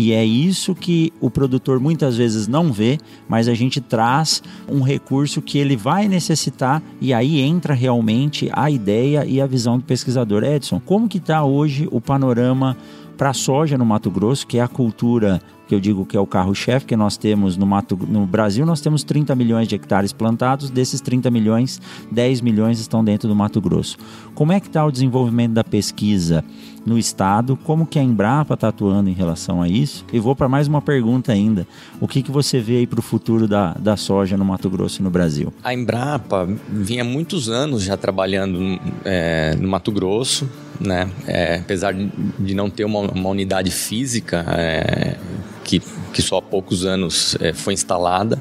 [0.00, 4.80] E é isso que o produtor muitas vezes não vê, mas a gente traz um
[4.80, 9.82] recurso que ele vai necessitar e aí entra realmente a ideia e a visão do
[9.82, 10.44] pesquisador.
[10.44, 12.76] Edson, como que está hoje o panorama
[13.16, 16.20] para a soja no Mato Grosso, que é a cultura que eu digo que é
[16.20, 20.14] o carro-chefe que nós temos no, Mato, no Brasil, nós temos 30 milhões de hectares
[20.14, 21.78] plantados, desses 30 milhões,
[22.10, 23.98] 10 milhões estão dentro do Mato Grosso.
[24.38, 26.44] Como é que está o desenvolvimento da pesquisa
[26.86, 27.56] no estado?
[27.64, 30.04] Como que a Embrapa está atuando em relação a isso?
[30.12, 31.66] E vou para mais uma pergunta ainda.
[32.00, 35.00] O que, que você vê aí para o futuro da, da soja no Mato Grosso
[35.00, 35.52] e no Brasil?
[35.64, 40.48] A Embrapa vinha muitos anos já trabalhando é, no Mato Grosso,
[40.80, 41.10] né?
[41.26, 45.16] É, apesar de não ter uma, uma unidade física é,
[45.64, 48.40] que, que só há poucos anos é, foi instalada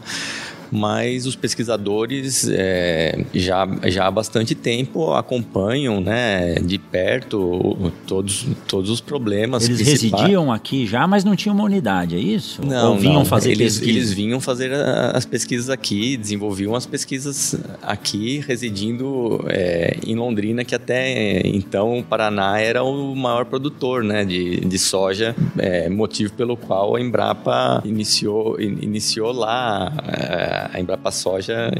[0.71, 8.89] mas os pesquisadores é, já, já há bastante tempo acompanham né, de perto todos, todos
[8.89, 9.65] os problemas.
[9.67, 12.65] Eles residiam aqui já, mas não tinham uma unidade, é isso?
[12.65, 13.25] Não, Ou vinham não.
[13.25, 20.15] fazer eles, eles vinham fazer as pesquisas aqui, desenvolviam as pesquisas aqui, residindo é, em
[20.15, 25.89] Londrina, que até então o Paraná era o maior produtor né, de, de soja, é,
[25.89, 31.71] motivo pelo qual a Embrapa iniciou, iniciou lá é, a Embrapa Soja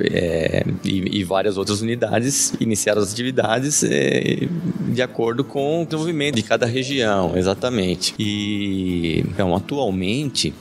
[0.00, 4.48] é, e, e, várias outras unidades iniciaram as atividades é,
[4.88, 8.14] de acordo com o desenvolvimento de cada região, exatamente.
[8.18, 10.52] E então, atualmente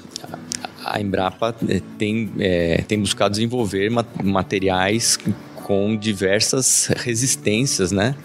[0.86, 3.90] a Embrapa é, tem, é, tem buscado desenvolver
[4.24, 5.18] materiais
[5.56, 8.16] com diversas resistências, né?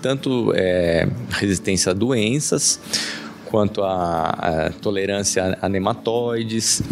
[0.00, 2.78] Tanto é, resistência a doenças,
[3.46, 6.82] quanto a, a tolerância a nematóides.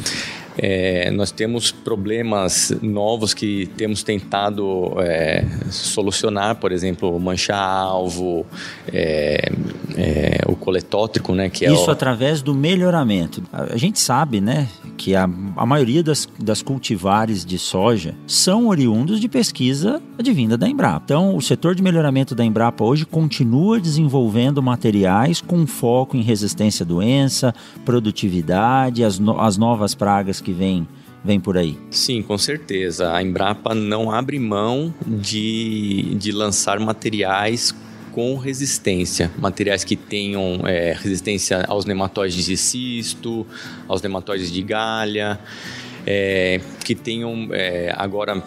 [0.59, 8.47] É, nós temos problemas novos que temos tentado é, solucionar, por exemplo, mancha-alvo,
[8.93, 9.51] é,
[9.97, 11.49] é, o coletótrico, né?
[11.49, 11.91] Que é Isso o...
[11.91, 13.43] através do melhoramento.
[13.53, 15.25] A gente sabe, né, que a,
[15.57, 21.03] a maioria das, das cultivares de soja são oriundos de pesquisa advinda da Embrapa.
[21.05, 26.85] Então, o setor de melhoramento da Embrapa hoje continua desenvolvendo materiais com foco em resistência
[26.85, 30.87] à doença, produtividade, as, no, as novas pragas que vêm
[31.25, 31.79] vem por aí?
[31.91, 33.13] Sim, com certeza.
[33.13, 37.75] A Embrapa não abre mão de, de lançar materiais
[38.11, 43.47] com resistência, materiais que tenham é, resistência aos nematóides de cisto,
[43.89, 45.39] aos nematóides de galha
[46.07, 48.43] é, que tenham é, agora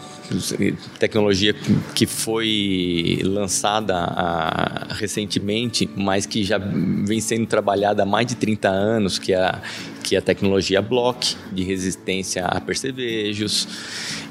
[0.99, 1.55] tecnologia
[1.93, 8.67] que foi lançada a, recentemente, mas que já vem sendo trabalhada há mais de 30
[8.67, 9.62] anos, que é a,
[10.05, 13.67] que é a tecnologia Block, de resistência a percevejos.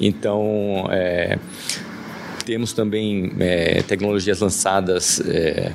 [0.01, 1.37] Então, é,
[2.47, 5.73] temos também é, tecnologias lançadas é,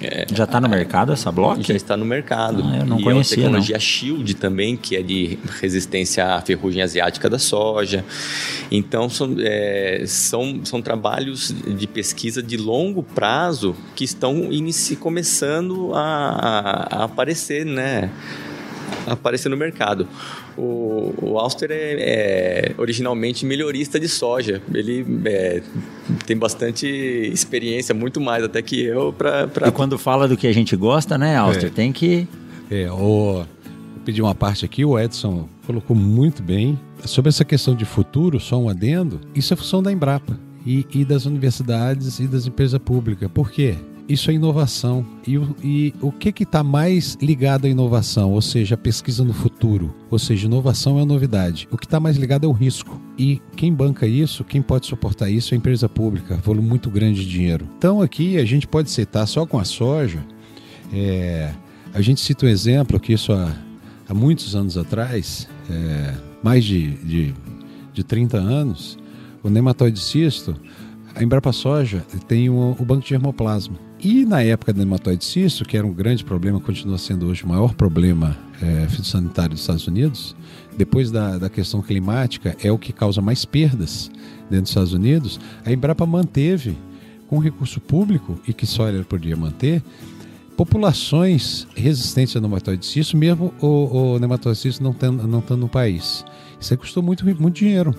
[0.00, 1.62] é, já está no mercado essa block?
[1.62, 2.62] Já está no mercado.
[2.64, 3.80] Ah, eu não e conhecia, é uma tecnologia não.
[3.80, 8.02] Shield também, que é de resistência à ferrugem asiática da soja.
[8.70, 15.92] Então, são, é, são, são trabalhos de pesquisa de longo prazo que estão inici começando
[15.94, 18.10] a, a, a aparecer, né?
[19.06, 20.06] Aparecer no mercado.
[20.56, 24.62] O, o Auster é, é, originalmente melhorista de soja.
[24.72, 25.62] Ele é,
[26.26, 29.12] tem bastante experiência, muito mais até que eu.
[29.12, 29.68] Pra, pra...
[29.68, 31.66] E quando fala do que a gente gosta, né, Auster?
[31.66, 31.70] É.
[31.70, 32.26] Tem que.
[32.70, 33.44] É, o...
[33.94, 36.78] Vou pedir uma parte aqui, o Edson colocou muito bem.
[37.04, 40.38] Sobre essa questão de futuro, só um adendo, isso é função da Embrapa.
[40.66, 43.30] E, e, das universidades e das empresas públicas.
[43.32, 43.76] Por quê?
[44.12, 45.06] Isso é inovação.
[45.26, 48.32] E, e o que está mais ligado à inovação?
[48.32, 49.94] Ou seja, a pesquisa no futuro.
[50.10, 51.68] Ou seja, inovação é a novidade.
[51.70, 53.00] O que está mais ligado é o risco.
[53.16, 57.24] E quem banca isso, quem pode suportar isso é a empresa pública, volume muito grande
[57.24, 57.68] de dinheiro.
[57.78, 60.24] Então aqui a gente pode citar só com a soja.
[60.92, 61.52] É,
[61.94, 63.54] a gente cita um exemplo que isso há,
[64.08, 67.34] há muitos anos atrás, é, mais de, de,
[67.92, 68.98] de 30 anos,
[69.42, 70.56] o nematóide cisto,
[71.14, 73.89] a Embrapa Soja tem o, o banco de germoplasma.
[74.02, 77.48] E na época do nematóide cisto, que era um grande problema, continua sendo hoje o
[77.48, 80.34] maior problema é, fitossanitário dos Estados Unidos,
[80.74, 84.10] depois da, da questão climática, é o que causa mais perdas
[84.48, 86.78] dentro dos Estados Unidos, a Embrapa manteve,
[87.28, 89.82] com recurso público, e que só ela podia manter,
[90.56, 96.24] populações resistentes ao nematóide cisto, mesmo o, o nematóide cisto não estando não no país.
[96.58, 97.94] Isso aí custou muito, muito dinheiro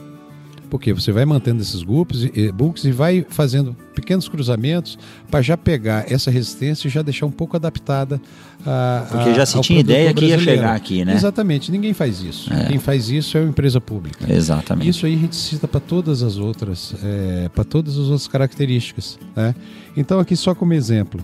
[0.71, 4.97] Porque você vai mantendo esses grupos e books e vai fazendo pequenos cruzamentos
[5.29, 8.21] para já pegar essa resistência e já deixar um pouco adaptada
[8.65, 11.13] a, Porque já se tinha ideia que ia chegar aqui, né?
[11.13, 12.53] Exatamente, ninguém faz isso.
[12.53, 12.67] É.
[12.67, 14.33] Quem faz isso é uma empresa pública.
[14.33, 14.87] Exatamente.
[14.87, 19.19] Isso aí a gente cita para todas as outras, é, para todas as outras características.
[19.35, 19.53] Né?
[19.97, 21.21] Então aqui só como exemplo.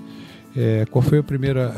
[0.57, 1.74] É, qual foi a primeira.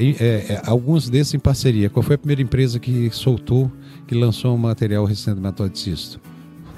[0.00, 1.88] é, alguns desses em parceria.
[1.88, 3.70] Qual foi a primeira empresa que soltou,
[4.04, 6.18] que lançou um material resistente metodicisto?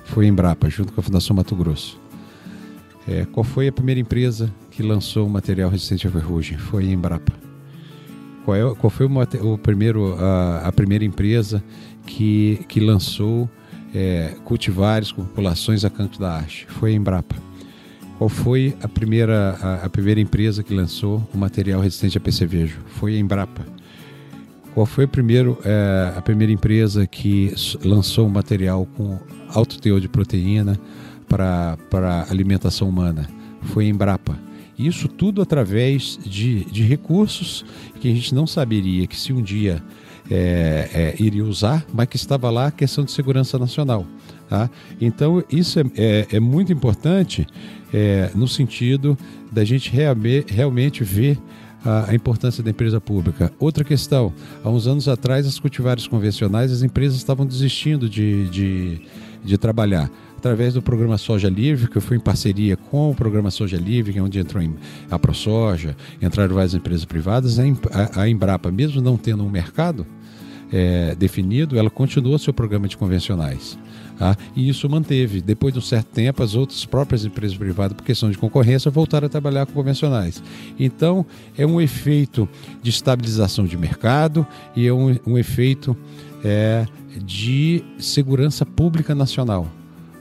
[0.07, 2.01] Foi a Embrapa, junto com a Fundação Mato Grosso.
[3.09, 6.59] É, qual foi a primeira empresa que lançou um material resistente à ferrugem?
[6.59, 7.33] Foi a Embrapa.
[8.45, 11.63] Qual, é, qual foi o, o primeiro, a, a, primeira empresa
[12.07, 13.51] que, que lançou
[13.95, 16.67] é, cultivares com populações a canto da haste?
[16.69, 17.37] Foi a Embrapa.
[18.19, 22.79] Qual foi a primeira, a, a primeira empresa que lançou o material resistente a percevejo?
[22.87, 23.76] Foi a Embrapa.
[24.77, 27.51] Qual foi primeiro, é, a primeira empresa que
[27.83, 29.19] lançou um material com
[29.49, 30.79] alto teor de proteína
[31.27, 33.27] para alimentação humana?
[33.63, 34.39] Foi a Embrapa.
[34.79, 37.65] Isso tudo através de, de recursos
[38.03, 39.83] que a gente não saberia que se um dia
[40.31, 44.07] é, é, iria usar, mas que estava lá a questão de segurança nacional.
[44.47, 44.69] Tá?
[45.01, 47.47] Então, isso é, é, é muito importante
[48.35, 49.17] no sentido
[49.51, 51.39] da gente realme, realmente ver
[51.85, 53.53] a, importância da empresa pública.
[53.59, 54.33] Outra questão:
[54.65, 59.01] há uns anos atrás, as cultivares convencionais, as empresas estavam desistindo de, de,
[59.45, 63.51] de trabalhar através do programa Soja Livre, que eu fui em parceria com o programa
[63.51, 64.63] Soja Livre, que é onde entrou
[65.11, 70.07] a ProSoja, entraram várias empresas privadas, a Embrapa, mesmo não tendo um mercado
[70.73, 73.79] é, definido, ela continuou seu programa de convencionais.
[74.19, 74.37] Tá?
[74.55, 75.41] E isso manteve.
[75.41, 79.27] Depois de um certo tempo, as outras próprias empresas privadas, por questão de concorrência, voltaram
[79.27, 80.43] a trabalhar com convencionais.
[80.79, 81.25] Então,
[81.57, 82.49] é um efeito
[82.83, 85.97] de estabilização de mercado e é um, um efeito
[86.43, 86.87] é,
[87.23, 89.69] de segurança pública nacional.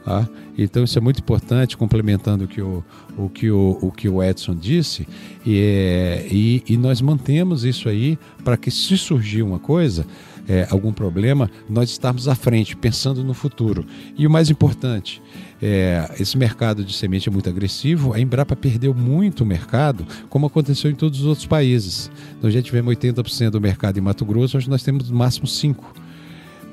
[0.04, 0.30] Tá?
[0.56, 2.84] Então isso é muito importante, complementando o que o,
[3.18, 5.08] o, que o, o, que o Edson disse,
[5.44, 10.06] e, é, e, e nós mantemos isso aí para que se surgir uma coisa,
[10.48, 13.86] é, algum problema, nós estarmos à frente, pensando no futuro.
[14.18, 15.22] E o mais importante,
[15.62, 20.46] é, esse mercado de semente é muito agressivo, a Embrapa perdeu muito o mercado, como
[20.46, 22.12] aconteceu em todos os outros países.
[22.42, 25.76] Nós já tivemos 80% do mercado em Mato Grosso, hoje nós temos no máximo 5%.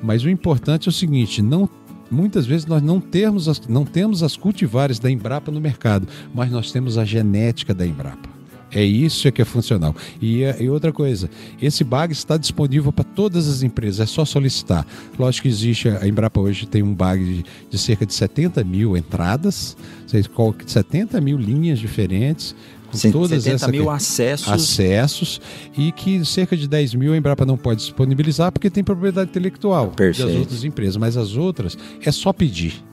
[0.01, 1.69] Mas o importante é o seguinte, não
[2.11, 6.51] muitas vezes nós não temos as, não temos as cultivares da Embrapa no mercado, mas
[6.51, 8.32] nós temos a genética da Embrapa.
[8.73, 9.95] É isso que é funcional.
[10.21, 11.29] E, e outra coisa,
[11.61, 14.85] esse bag está disponível para todas as empresas, é só solicitar.
[15.17, 18.97] Lógico que existe, a Embrapa hoje tem um bag de, de cerca de 70 mil
[18.97, 22.55] entradas, 70 mil linhas diferentes,
[23.01, 24.47] com todas 70 mil acessos.
[24.47, 25.41] acessos
[25.75, 29.87] e que cerca de 10 mil a Embrapa não pode disponibilizar porque tem propriedade intelectual
[29.89, 30.27] Perfeito.
[30.27, 32.83] das outras empresas, mas as outras é só pedir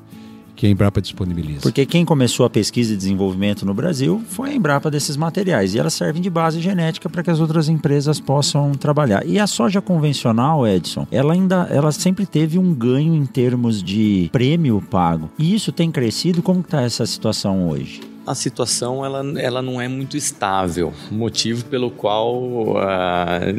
[0.61, 1.63] que a Embrapa disponibiliza.
[1.63, 5.75] Porque quem começou a pesquisa e desenvolvimento no Brasil foi a Embrapa desses materiais.
[5.75, 9.27] E elas servem de base genética para que as outras empresas possam trabalhar.
[9.27, 14.29] E a soja convencional, Edson, ela ainda ela sempre teve um ganho em termos de
[14.31, 15.31] prêmio pago.
[15.39, 16.43] E isso tem crescido.
[16.43, 18.10] Como está essa situação hoje?
[18.31, 22.76] A situação ela, ela não é muito estável, motivo pelo qual uh,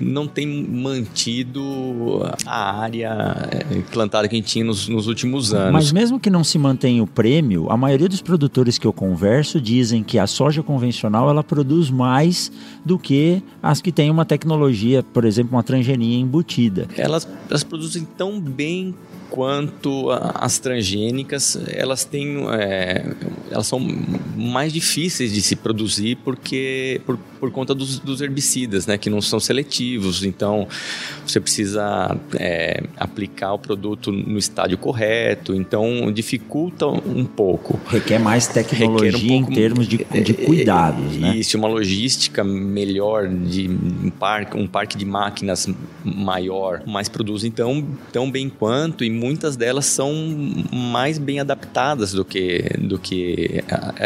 [0.01, 1.61] não tem mantido
[2.45, 5.73] a área eh, plantada que a gente tinha nos, nos, últimos anos.
[5.73, 9.59] Mas mesmo que não se mantenha o prêmio, a maioria dos produtores que eu converso
[9.59, 12.51] dizem que a soja convencional ela produz mais
[12.85, 16.87] do que as que têm uma tecnologia, por exemplo, uma transgenia embutida.
[16.97, 18.95] Elas, elas produzem tão bem
[19.31, 23.05] quanto as transgênicas, elas têm, é,
[23.49, 23.79] elas são
[24.35, 29.21] mais difíceis de se produzir porque por, por conta dos, dos, herbicidas, né, que não
[29.21, 30.23] são seletivos.
[30.25, 30.67] Então,
[31.25, 35.55] você precisa é, aplicar o produto no estádio correto.
[35.55, 37.79] Então, dificulta um pouco.
[37.87, 41.37] Requer mais tecnologia Requer um pouco, em termos de, de cuidados, né?
[41.37, 45.69] Isso, uma logística melhor de um parque, um parque de máquinas
[46.03, 50.11] maior, mais produz então tão bem quanto e muitas delas são
[50.73, 53.63] mais bem adaptadas do que, do que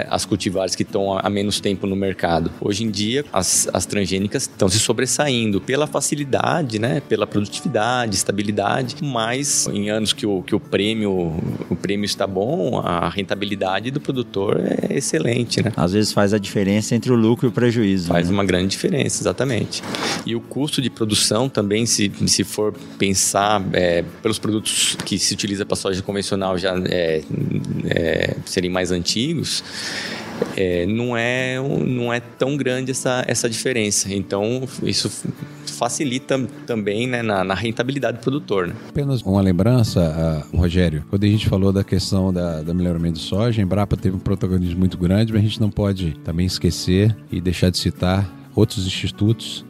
[0.10, 2.52] as cultivares que estão há menos tempo no mercado.
[2.60, 8.98] Hoje em dia, as, as transgênicas estão se sobressaindo pela facilidade, né, pela produtividade, estabilidade,
[9.02, 11.34] mas em anos que o, que o prêmio
[11.70, 15.72] o prêmio está bom, a rentabilidade do produtor é excelente, né?
[15.78, 18.08] Às vezes faz a diferença entre o lucro e o prejuízo.
[18.08, 18.34] Faz né?
[18.34, 19.82] uma grande diferença, exatamente.
[20.26, 25.34] E o custo de produção também, se, se for pensar é, pelos produtos que se
[25.34, 27.22] utiliza para soja convencional já é,
[27.86, 29.64] é, serem mais antigos,
[30.58, 34.12] é, não, é, não é tão grande essa, essa diferença.
[34.12, 35.10] Então, isso
[35.66, 38.68] facilita também né, na, na, rentabilidade do produtor.
[38.68, 38.76] Né?
[38.90, 43.26] Apenas uma lembrança, uh, Rogério, quando a gente falou da questão da, da melhoramento de
[43.26, 47.16] soja, a Embrapa teve um protagonismo muito grande, mas a gente não pode também esquecer
[47.32, 49.66] e deixar de citar outros institutos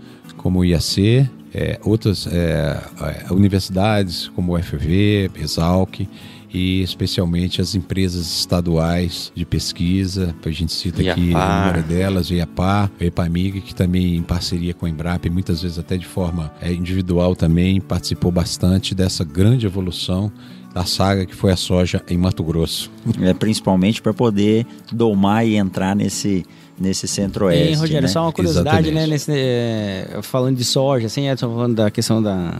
[0.46, 6.08] como o IAC, é, outras é, é universidades como o FV, Exalc,
[6.54, 10.36] e especialmente as empresas estaduais de pesquisa.
[10.46, 11.24] A gente cita Iapar.
[11.24, 15.26] aqui a número delas, o IAPA, o EPAMIG, que também em parceria com a Embrapa,
[15.26, 20.32] e muitas vezes até de forma é, individual também, participou bastante dessa grande evolução
[20.76, 22.92] da saga que foi a soja em Mato Grosso.
[23.20, 26.46] É, principalmente para poder domar e entrar nesse
[26.80, 27.74] nesse centro-oeste.
[27.74, 28.08] E, Rogério, né?
[28.08, 28.96] só uma curiosidade, Exatamente.
[28.96, 29.08] né?
[29.08, 32.60] Nesse, é, falando de soja, assim, Edson, falando da questão da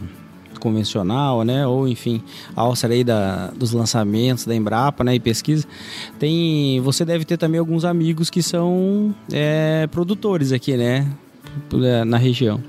[0.58, 1.66] convencional, né?
[1.66, 2.22] Ou enfim,
[2.54, 5.14] a alça aí da, dos lançamentos da Embrapa, né?
[5.14, 5.66] E pesquisa.
[6.18, 11.06] Tem, você deve ter também alguns amigos que são é, produtores aqui, né?
[12.06, 12.60] Na região.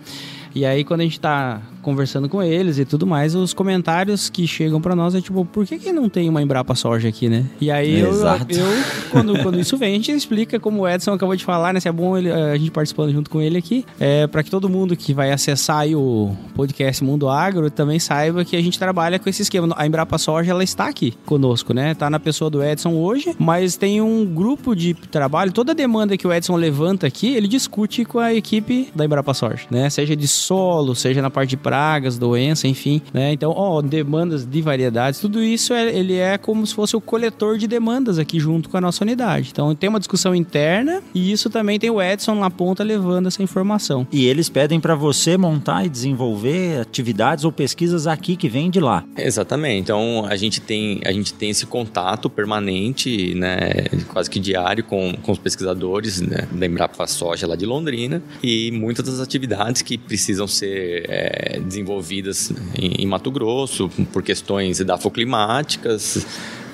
[0.53, 4.45] E aí quando a gente está conversando com eles e tudo mais, os comentários que
[4.45, 7.45] chegam para nós é tipo, por que, que não tem uma Embrapa Soja aqui, né?
[7.61, 8.67] E aí eu, eu,
[9.09, 11.79] quando, quando isso vem, a gente explica, como o Edson acabou de falar, né?
[11.79, 14.67] Se é bom ele, a gente participando junto com ele aqui, é, para que todo
[14.67, 19.29] mundo que vai acessar o podcast Mundo Agro também saiba que a gente trabalha com
[19.29, 19.73] esse esquema.
[19.77, 21.93] A Embrapa Soja, ela está aqui conosco, né?
[21.93, 26.17] Tá na pessoa do Edson hoje, mas tem um grupo de trabalho, toda a demanda
[26.17, 29.89] que o Edson levanta aqui, ele discute com a equipe da Embrapa Soja, né?
[29.89, 33.31] Seja de solo, seja na parte de praia, pragas, doença, enfim, né?
[33.31, 37.59] Então, ó, demandas de variedades, tudo isso é, ele é como se fosse o coletor
[37.59, 39.49] de demandas aqui junto com a nossa unidade.
[39.51, 43.43] Então, tem uma discussão interna e isso também tem o Edson na ponta levando essa
[43.43, 44.07] informação.
[44.11, 48.79] E eles pedem para você montar e desenvolver atividades ou pesquisas aqui que vêm de
[48.79, 49.03] lá.
[49.15, 49.79] Exatamente.
[49.79, 53.67] Então, a gente tem a gente tem esse contato permanente, né,
[54.07, 58.71] quase que diário com, com os pesquisadores, né, da Embrapa Soja lá de Londrina e
[58.71, 66.25] muitas das atividades que precisam ser é, desenvolvidas em, em Mato Grosso por questões edafoclimáticas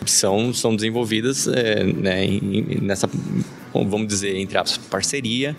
[0.05, 3.09] são, são desenvolvidas é, né, em, nessa,
[3.73, 5.55] vamos dizer, entre aspas, parceria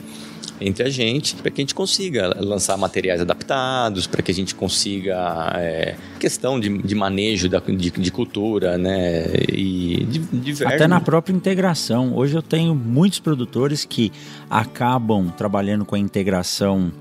[0.60, 4.54] entre a gente, para que a gente consiga lançar materiais adaptados, para que a gente
[4.54, 10.74] consiga é, questão de, de manejo da, de, de, cultura, né, e de, diversos...
[10.74, 12.14] Até na própria integração.
[12.14, 14.12] Hoje eu tenho muitos produtores que
[14.48, 16.92] acabam trabalhando com a integração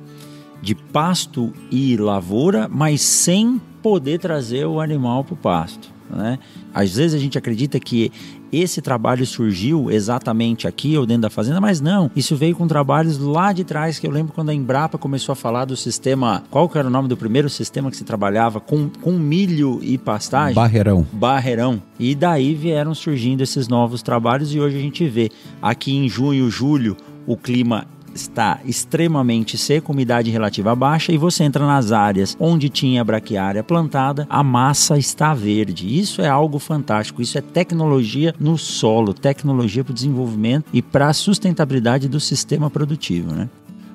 [0.64, 5.92] de pasto e lavoura, mas sem poder trazer o animal para o pasto.
[6.10, 6.40] Né?
[6.74, 8.12] Às vezes a gente acredita que
[8.50, 12.10] esse trabalho surgiu exatamente aqui ou dentro da fazenda, mas não.
[12.16, 15.36] Isso veio com trabalhos lá de trás, que eu lembro quando a Embrapa começou a
[15.36, 16.44] falar do sistema.
[16.50, 19.98] Qual que era o nome do primeiro sistema que se trabalhava com, com milho e
[19.98, 20.56] pastagem?
[20.56, 21.06] Barreirão.
[21.12, 21.82] Barreirão.
[22.00, 25.30] E daí vieram surgindo esses novos trabalhos e hoje a gente vê
[25.62, 26.96] aqui em junho, julho,
[27.26, 33.04] o clima está extremamente seco, umidade relativa baixa, e você entra nas áreas onde tinha
[33.04, 36.00] braquiária plantada, a massa está verde.
[36.00, 41.08] Isso é algo fantástico, isso é tecnologia no solo, tecnologia para o desenvolvimento e para
[41.08, 43.50] a sustentabilidade do sistema produtivo, né?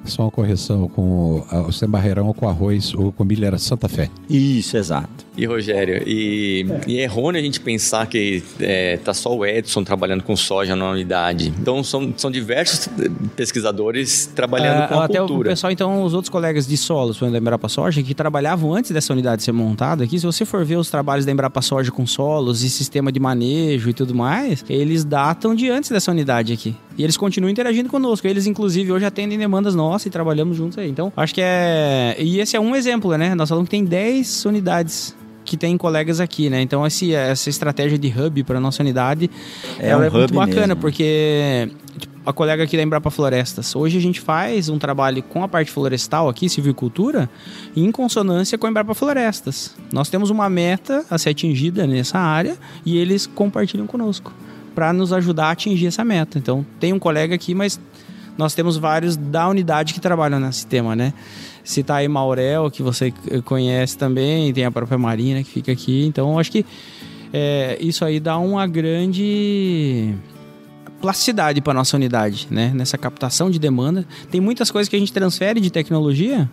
[0.09, 4.11] Só uma correção com o sem barreirão com arroz ou com milho era Santa Fé.
[4.29, 5.27] Isso, exato.
[5.37, 9.47] E Rogério, e é, e é errôneo a gente pensar que é, tá só o
[9.47, 11.53] Edson trabalhando com soja na unidade.
[11.61, 12.89] Então são, são diversos
[13.37, 15.49] pesquisadores trabalhando é, com a até cultura.
[15.49, 19.13] o pessoal, então, os outros colegas de solos, da Embrapa Soja, que trabalhavam antes dessa
[19.13, 22.65] unidade ser montada aqui, se você for ver os trabalhos da Embrapa Soja com solos
[22.65, 26.75] e sistema de manejo e tudo mais, eles datam de antes dessa unidade aqui.
[26.97, 28.27] E eles continuam interagindo conosco.
[28.27, 30.89] Eles, inclusive, hoje atendem demandas nossas e trabalhamos juntos aí.
[30.89, 32.17] Então, acho que é.
[32.19, 33.35] E esse é um exemplo, né?
[33.35, 35.17] Nós falamos que tem 10 unidades
[35.49, 36.61] que tem colegas aqui, né?
[36.61, 39.31] Então esse, essa estratégia de hub para nossa unidade
[39.79, 40.77] é, um é muito bacana, mesmo.
[40.77, 45.43] porque tipo, a colega aqui da Embrapa Florestas, hoje a gente faz um trabalho com
[45.43, 47.31] a parte florestal aqui, silvicultura,
[47.75, 49.75] em consonância com a Embrapa Florestas.
[49.91, 54.35] Nós temos uma meta a ser atingida nessa área e eles compartilham conosco
[54.75, 56.39] para nos ajudar a atingir essa meta.
[56.39, 57.81] Então, tem um colega aqui, mas
[58.39, 61.13] nós temos vários da unidade que trabalham nesse tema, né?
[61.65, 63.13] Citar aí Maurel, que você
[63.45, 66.07] conhece também, tem a própria Marina que fica aqui.
[66.07, 66.65] Então, acho que
[67.33, 70.15] é, isso aí dá uma grande
[71.01, 72.73] plasticidade para nossa unidade, né?
[72.75, 74.07] Nessa captação de demanda.
[74.31, 76.49] Tem muitas coisas que a gente transfere de tecnologia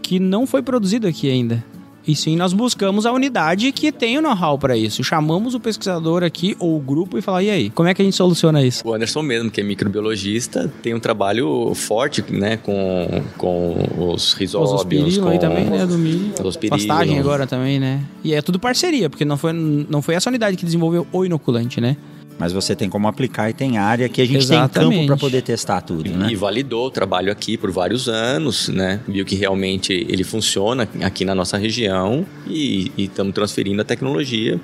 [0.00, 1.62] que não foi produzido aqui ainda.
[2.08, 5.04] E sim, nós buscamos a unidade que tem o know-how para isso.
[5.04, 8.04] Chamamos o pesquisador aqui ou o grupo e falar: e aí, como é que a
[8.04, 8.82] gente soluciona isso?
[8.88, 13.76] O Anderson mesmo, que é microbiologista, tem um trabalho forte, né, com, com
[14.10, 16.32] os risóbios, com aí também, né, do milho.
[16.70, 18.02] Pastagem agora também, né?
[18.24, 21.78] E é tudo parceria, porque não foi, não foi essa unidade que desenvolveu o inoculante,
[21.78, 21.98] né?
[22.38, 24.90] Mas você tem como aplicar e tem área que a gente Exatamente.
[24.90, 26.28] tem campo para poder testar tudo, né?
[26.30, 29.00] E validou o trabalho aqui por vários anos, né?
[29.08, 34.60] Viu que realmente ele funciona aqui na nossa região e estamos transferindo a tecnologia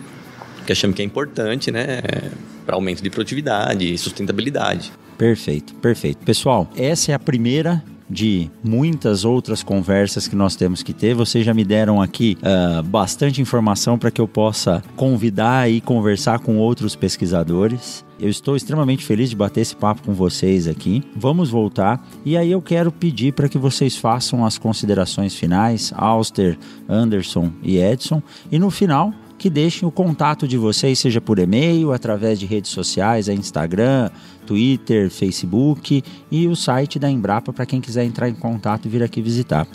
[0.65, 2.01] que achamos que é importante, né?
[2.65, 4.93] Para aumento de produtividade e sustentabilidade.
[5.19, 6.25] Perfeito, perfeito.
[6.25, 7.83] Pessoal, essa é a primeira
[8.15, 11.15] de muitas outras conversas que nós temos que ter.
[11.15, 16.39] Vocês já me deram aqui uh, bastante informação para que eu possa convidar e conversar
[16.39, 18.05] com outros pesquisadores.
[18.21, 21.03] Eu estou extremamente feliz de bater esse papo com vocês aqui.
[21.17, 26.57] Vamos voltar e aí eu quero pedir para que vocês façam as considerações finais, Auster,
[26.89, 29.13] Anderson e Edson, e no final
[29.45, 34.09] que deixem o contato de vocês, seja por e-mail, através de redes sociais, é Instagram,
[34.47, 39.03] Twitter, Facebook e o site da Embrapa para quem quiser entrar em contato e vir
[39.03, 39.69] aqui visitar.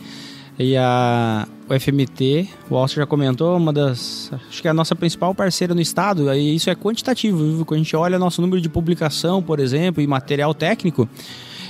[0.59, 4.31] E a o FMT, o Alcer já comentou, uma das.
[4.49, 6.33] Acho que é a nossa principal parceira no estado.
[6.33, 7.65] E isso é quantitativo, viu?
[7.65, 11.09] Quando a gente olha nosso número de publicação, por exemplo, e material técnico,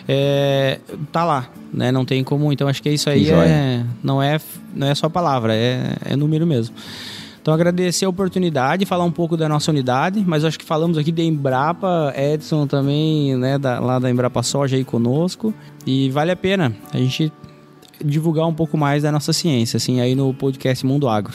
[0.07, 0.81] é,
[1.11, 1.91] tá lá, né?
[1.91, 2.53] Não tem como.
[2.53, 4.39] Então acho que isso aí é, não é
[4.75, 6.75] não é só palavra, é, é número mesmo.
[7.41, 11.13] Então agradecer a oportunidade, falar um pouco da nossa unidade, mas acho que falamos aqui
[11.13, 15.55] de Embrapa, Edson também, né, da, lá da Embrapa Soja aí conosco,
[15.87, 16.75] e vale a pena.
[16.93, 17.33] A gente
[18.05, 21.35] divulgar um pouco mais da nossa ciência, assim, aí no podcast Mundo Agro.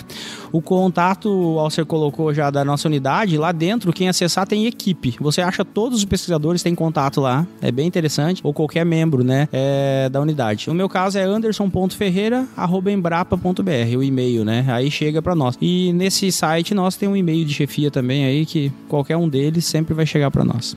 [0.51, 5.15] O contato, o Alcer colocou já da nossa unidade, lá dentro, quem acessar tem equipe.
[5.19, 9.47] Você acha todos os pesquisadores têm contato lá, é bem interessante, ou qualquer membro, né,
[9.51, 10.69] é, da unidade.
[10.69, 14.65] O meu caso é anderson.ferreira@embrapa.br, o e-mail, né?
[14.69, 15.57] Aí chega para nós.
[15.61, 19.65] E nesse site nós tem um e-mail de chefia também aí que qualquer um deles
[19.65, 20.75] sempre vai chegar para nós.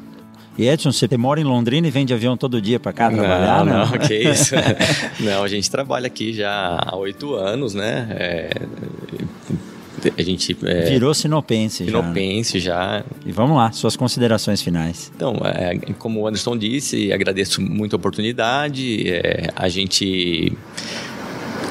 [0.56, 3.64] E Edson, você mora em Londrina e vem de avião todo dia para cá trabalhar?
[3.64, 4.54] Não, não, que isso.
[5.20, 8.06] não, a gente trabalha aqui já há oito anos, né?
[8.10, 8.50] É,
[10.16, 12.98] a gente é, virou sinopense, sinopense já.
[12.98, 13.04] já.
[13.24, 15.10] E vamos lá, suas considerações finais.
[15.16, 19.08] Então, é, como o Anderson disse, agradeço muito a oportunidade.
[19.08, 20.52] É, a gente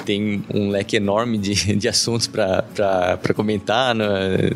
[0.05, 4.05] tem um leque enorme de, de assuntos para comentar, né?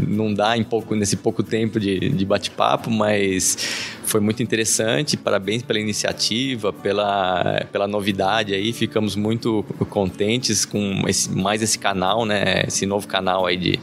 [0.08, 3.58] não dá em pouco, nesse pouco tempo de, de bate-papo, mas
[4.04, 5.18] foi muito interessante.
[5.18, 8.72] Parabéns pela iniciativa, pela, pela novidade aí.
[8.72, 12.64] Ficamos muito contentes com esse, mais esse canal, né?
[12.68, 13.80] Esse novo canal aí de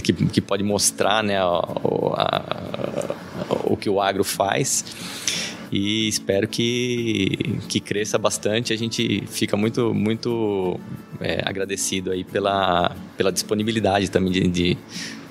[0.00, 1.44] que, que pode mostrar, né?
[1.44, 3.14] O, a,
[3.64, 4.84] o que o agro faz
[5.74, 8.72] e espero que, que cresça bastante.
[8.72, 10.78] A gente fica muito, muito
[11.20, 14.78] é, agradecido aí pela, pela disponibilidade também de, de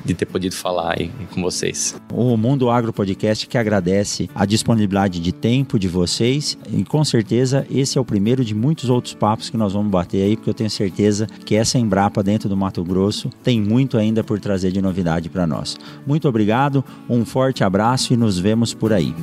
[0.06, 1.96] de ter podido falar aí com vocês.
[2.12, 7.66] O Mundo Agro Podcast que agradece a disponibilidade de tempo de vocês e com certeza
[7.72, 10.54] esse é o primeiro de muitos outros papos que nós vamos bater aí, porque eu
[10.54, 14.82] tenho certeza que essa Embrapa dentro do Mato Grosso tem muito ainda por trazer de
[14.82, 15.78] novidade para nós.
[16.06, 19.14] Muito obrigado, um forte abraço e nos vemos por aí.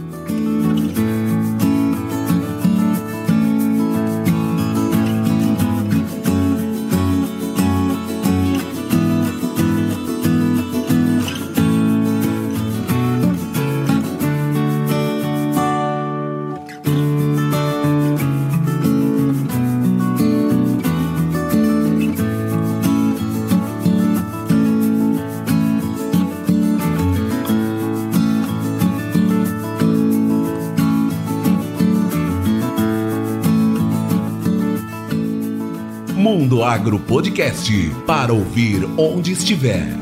[37.01, 37.71] Podcast
[38.07, 40.00] para ouvir onde estiver.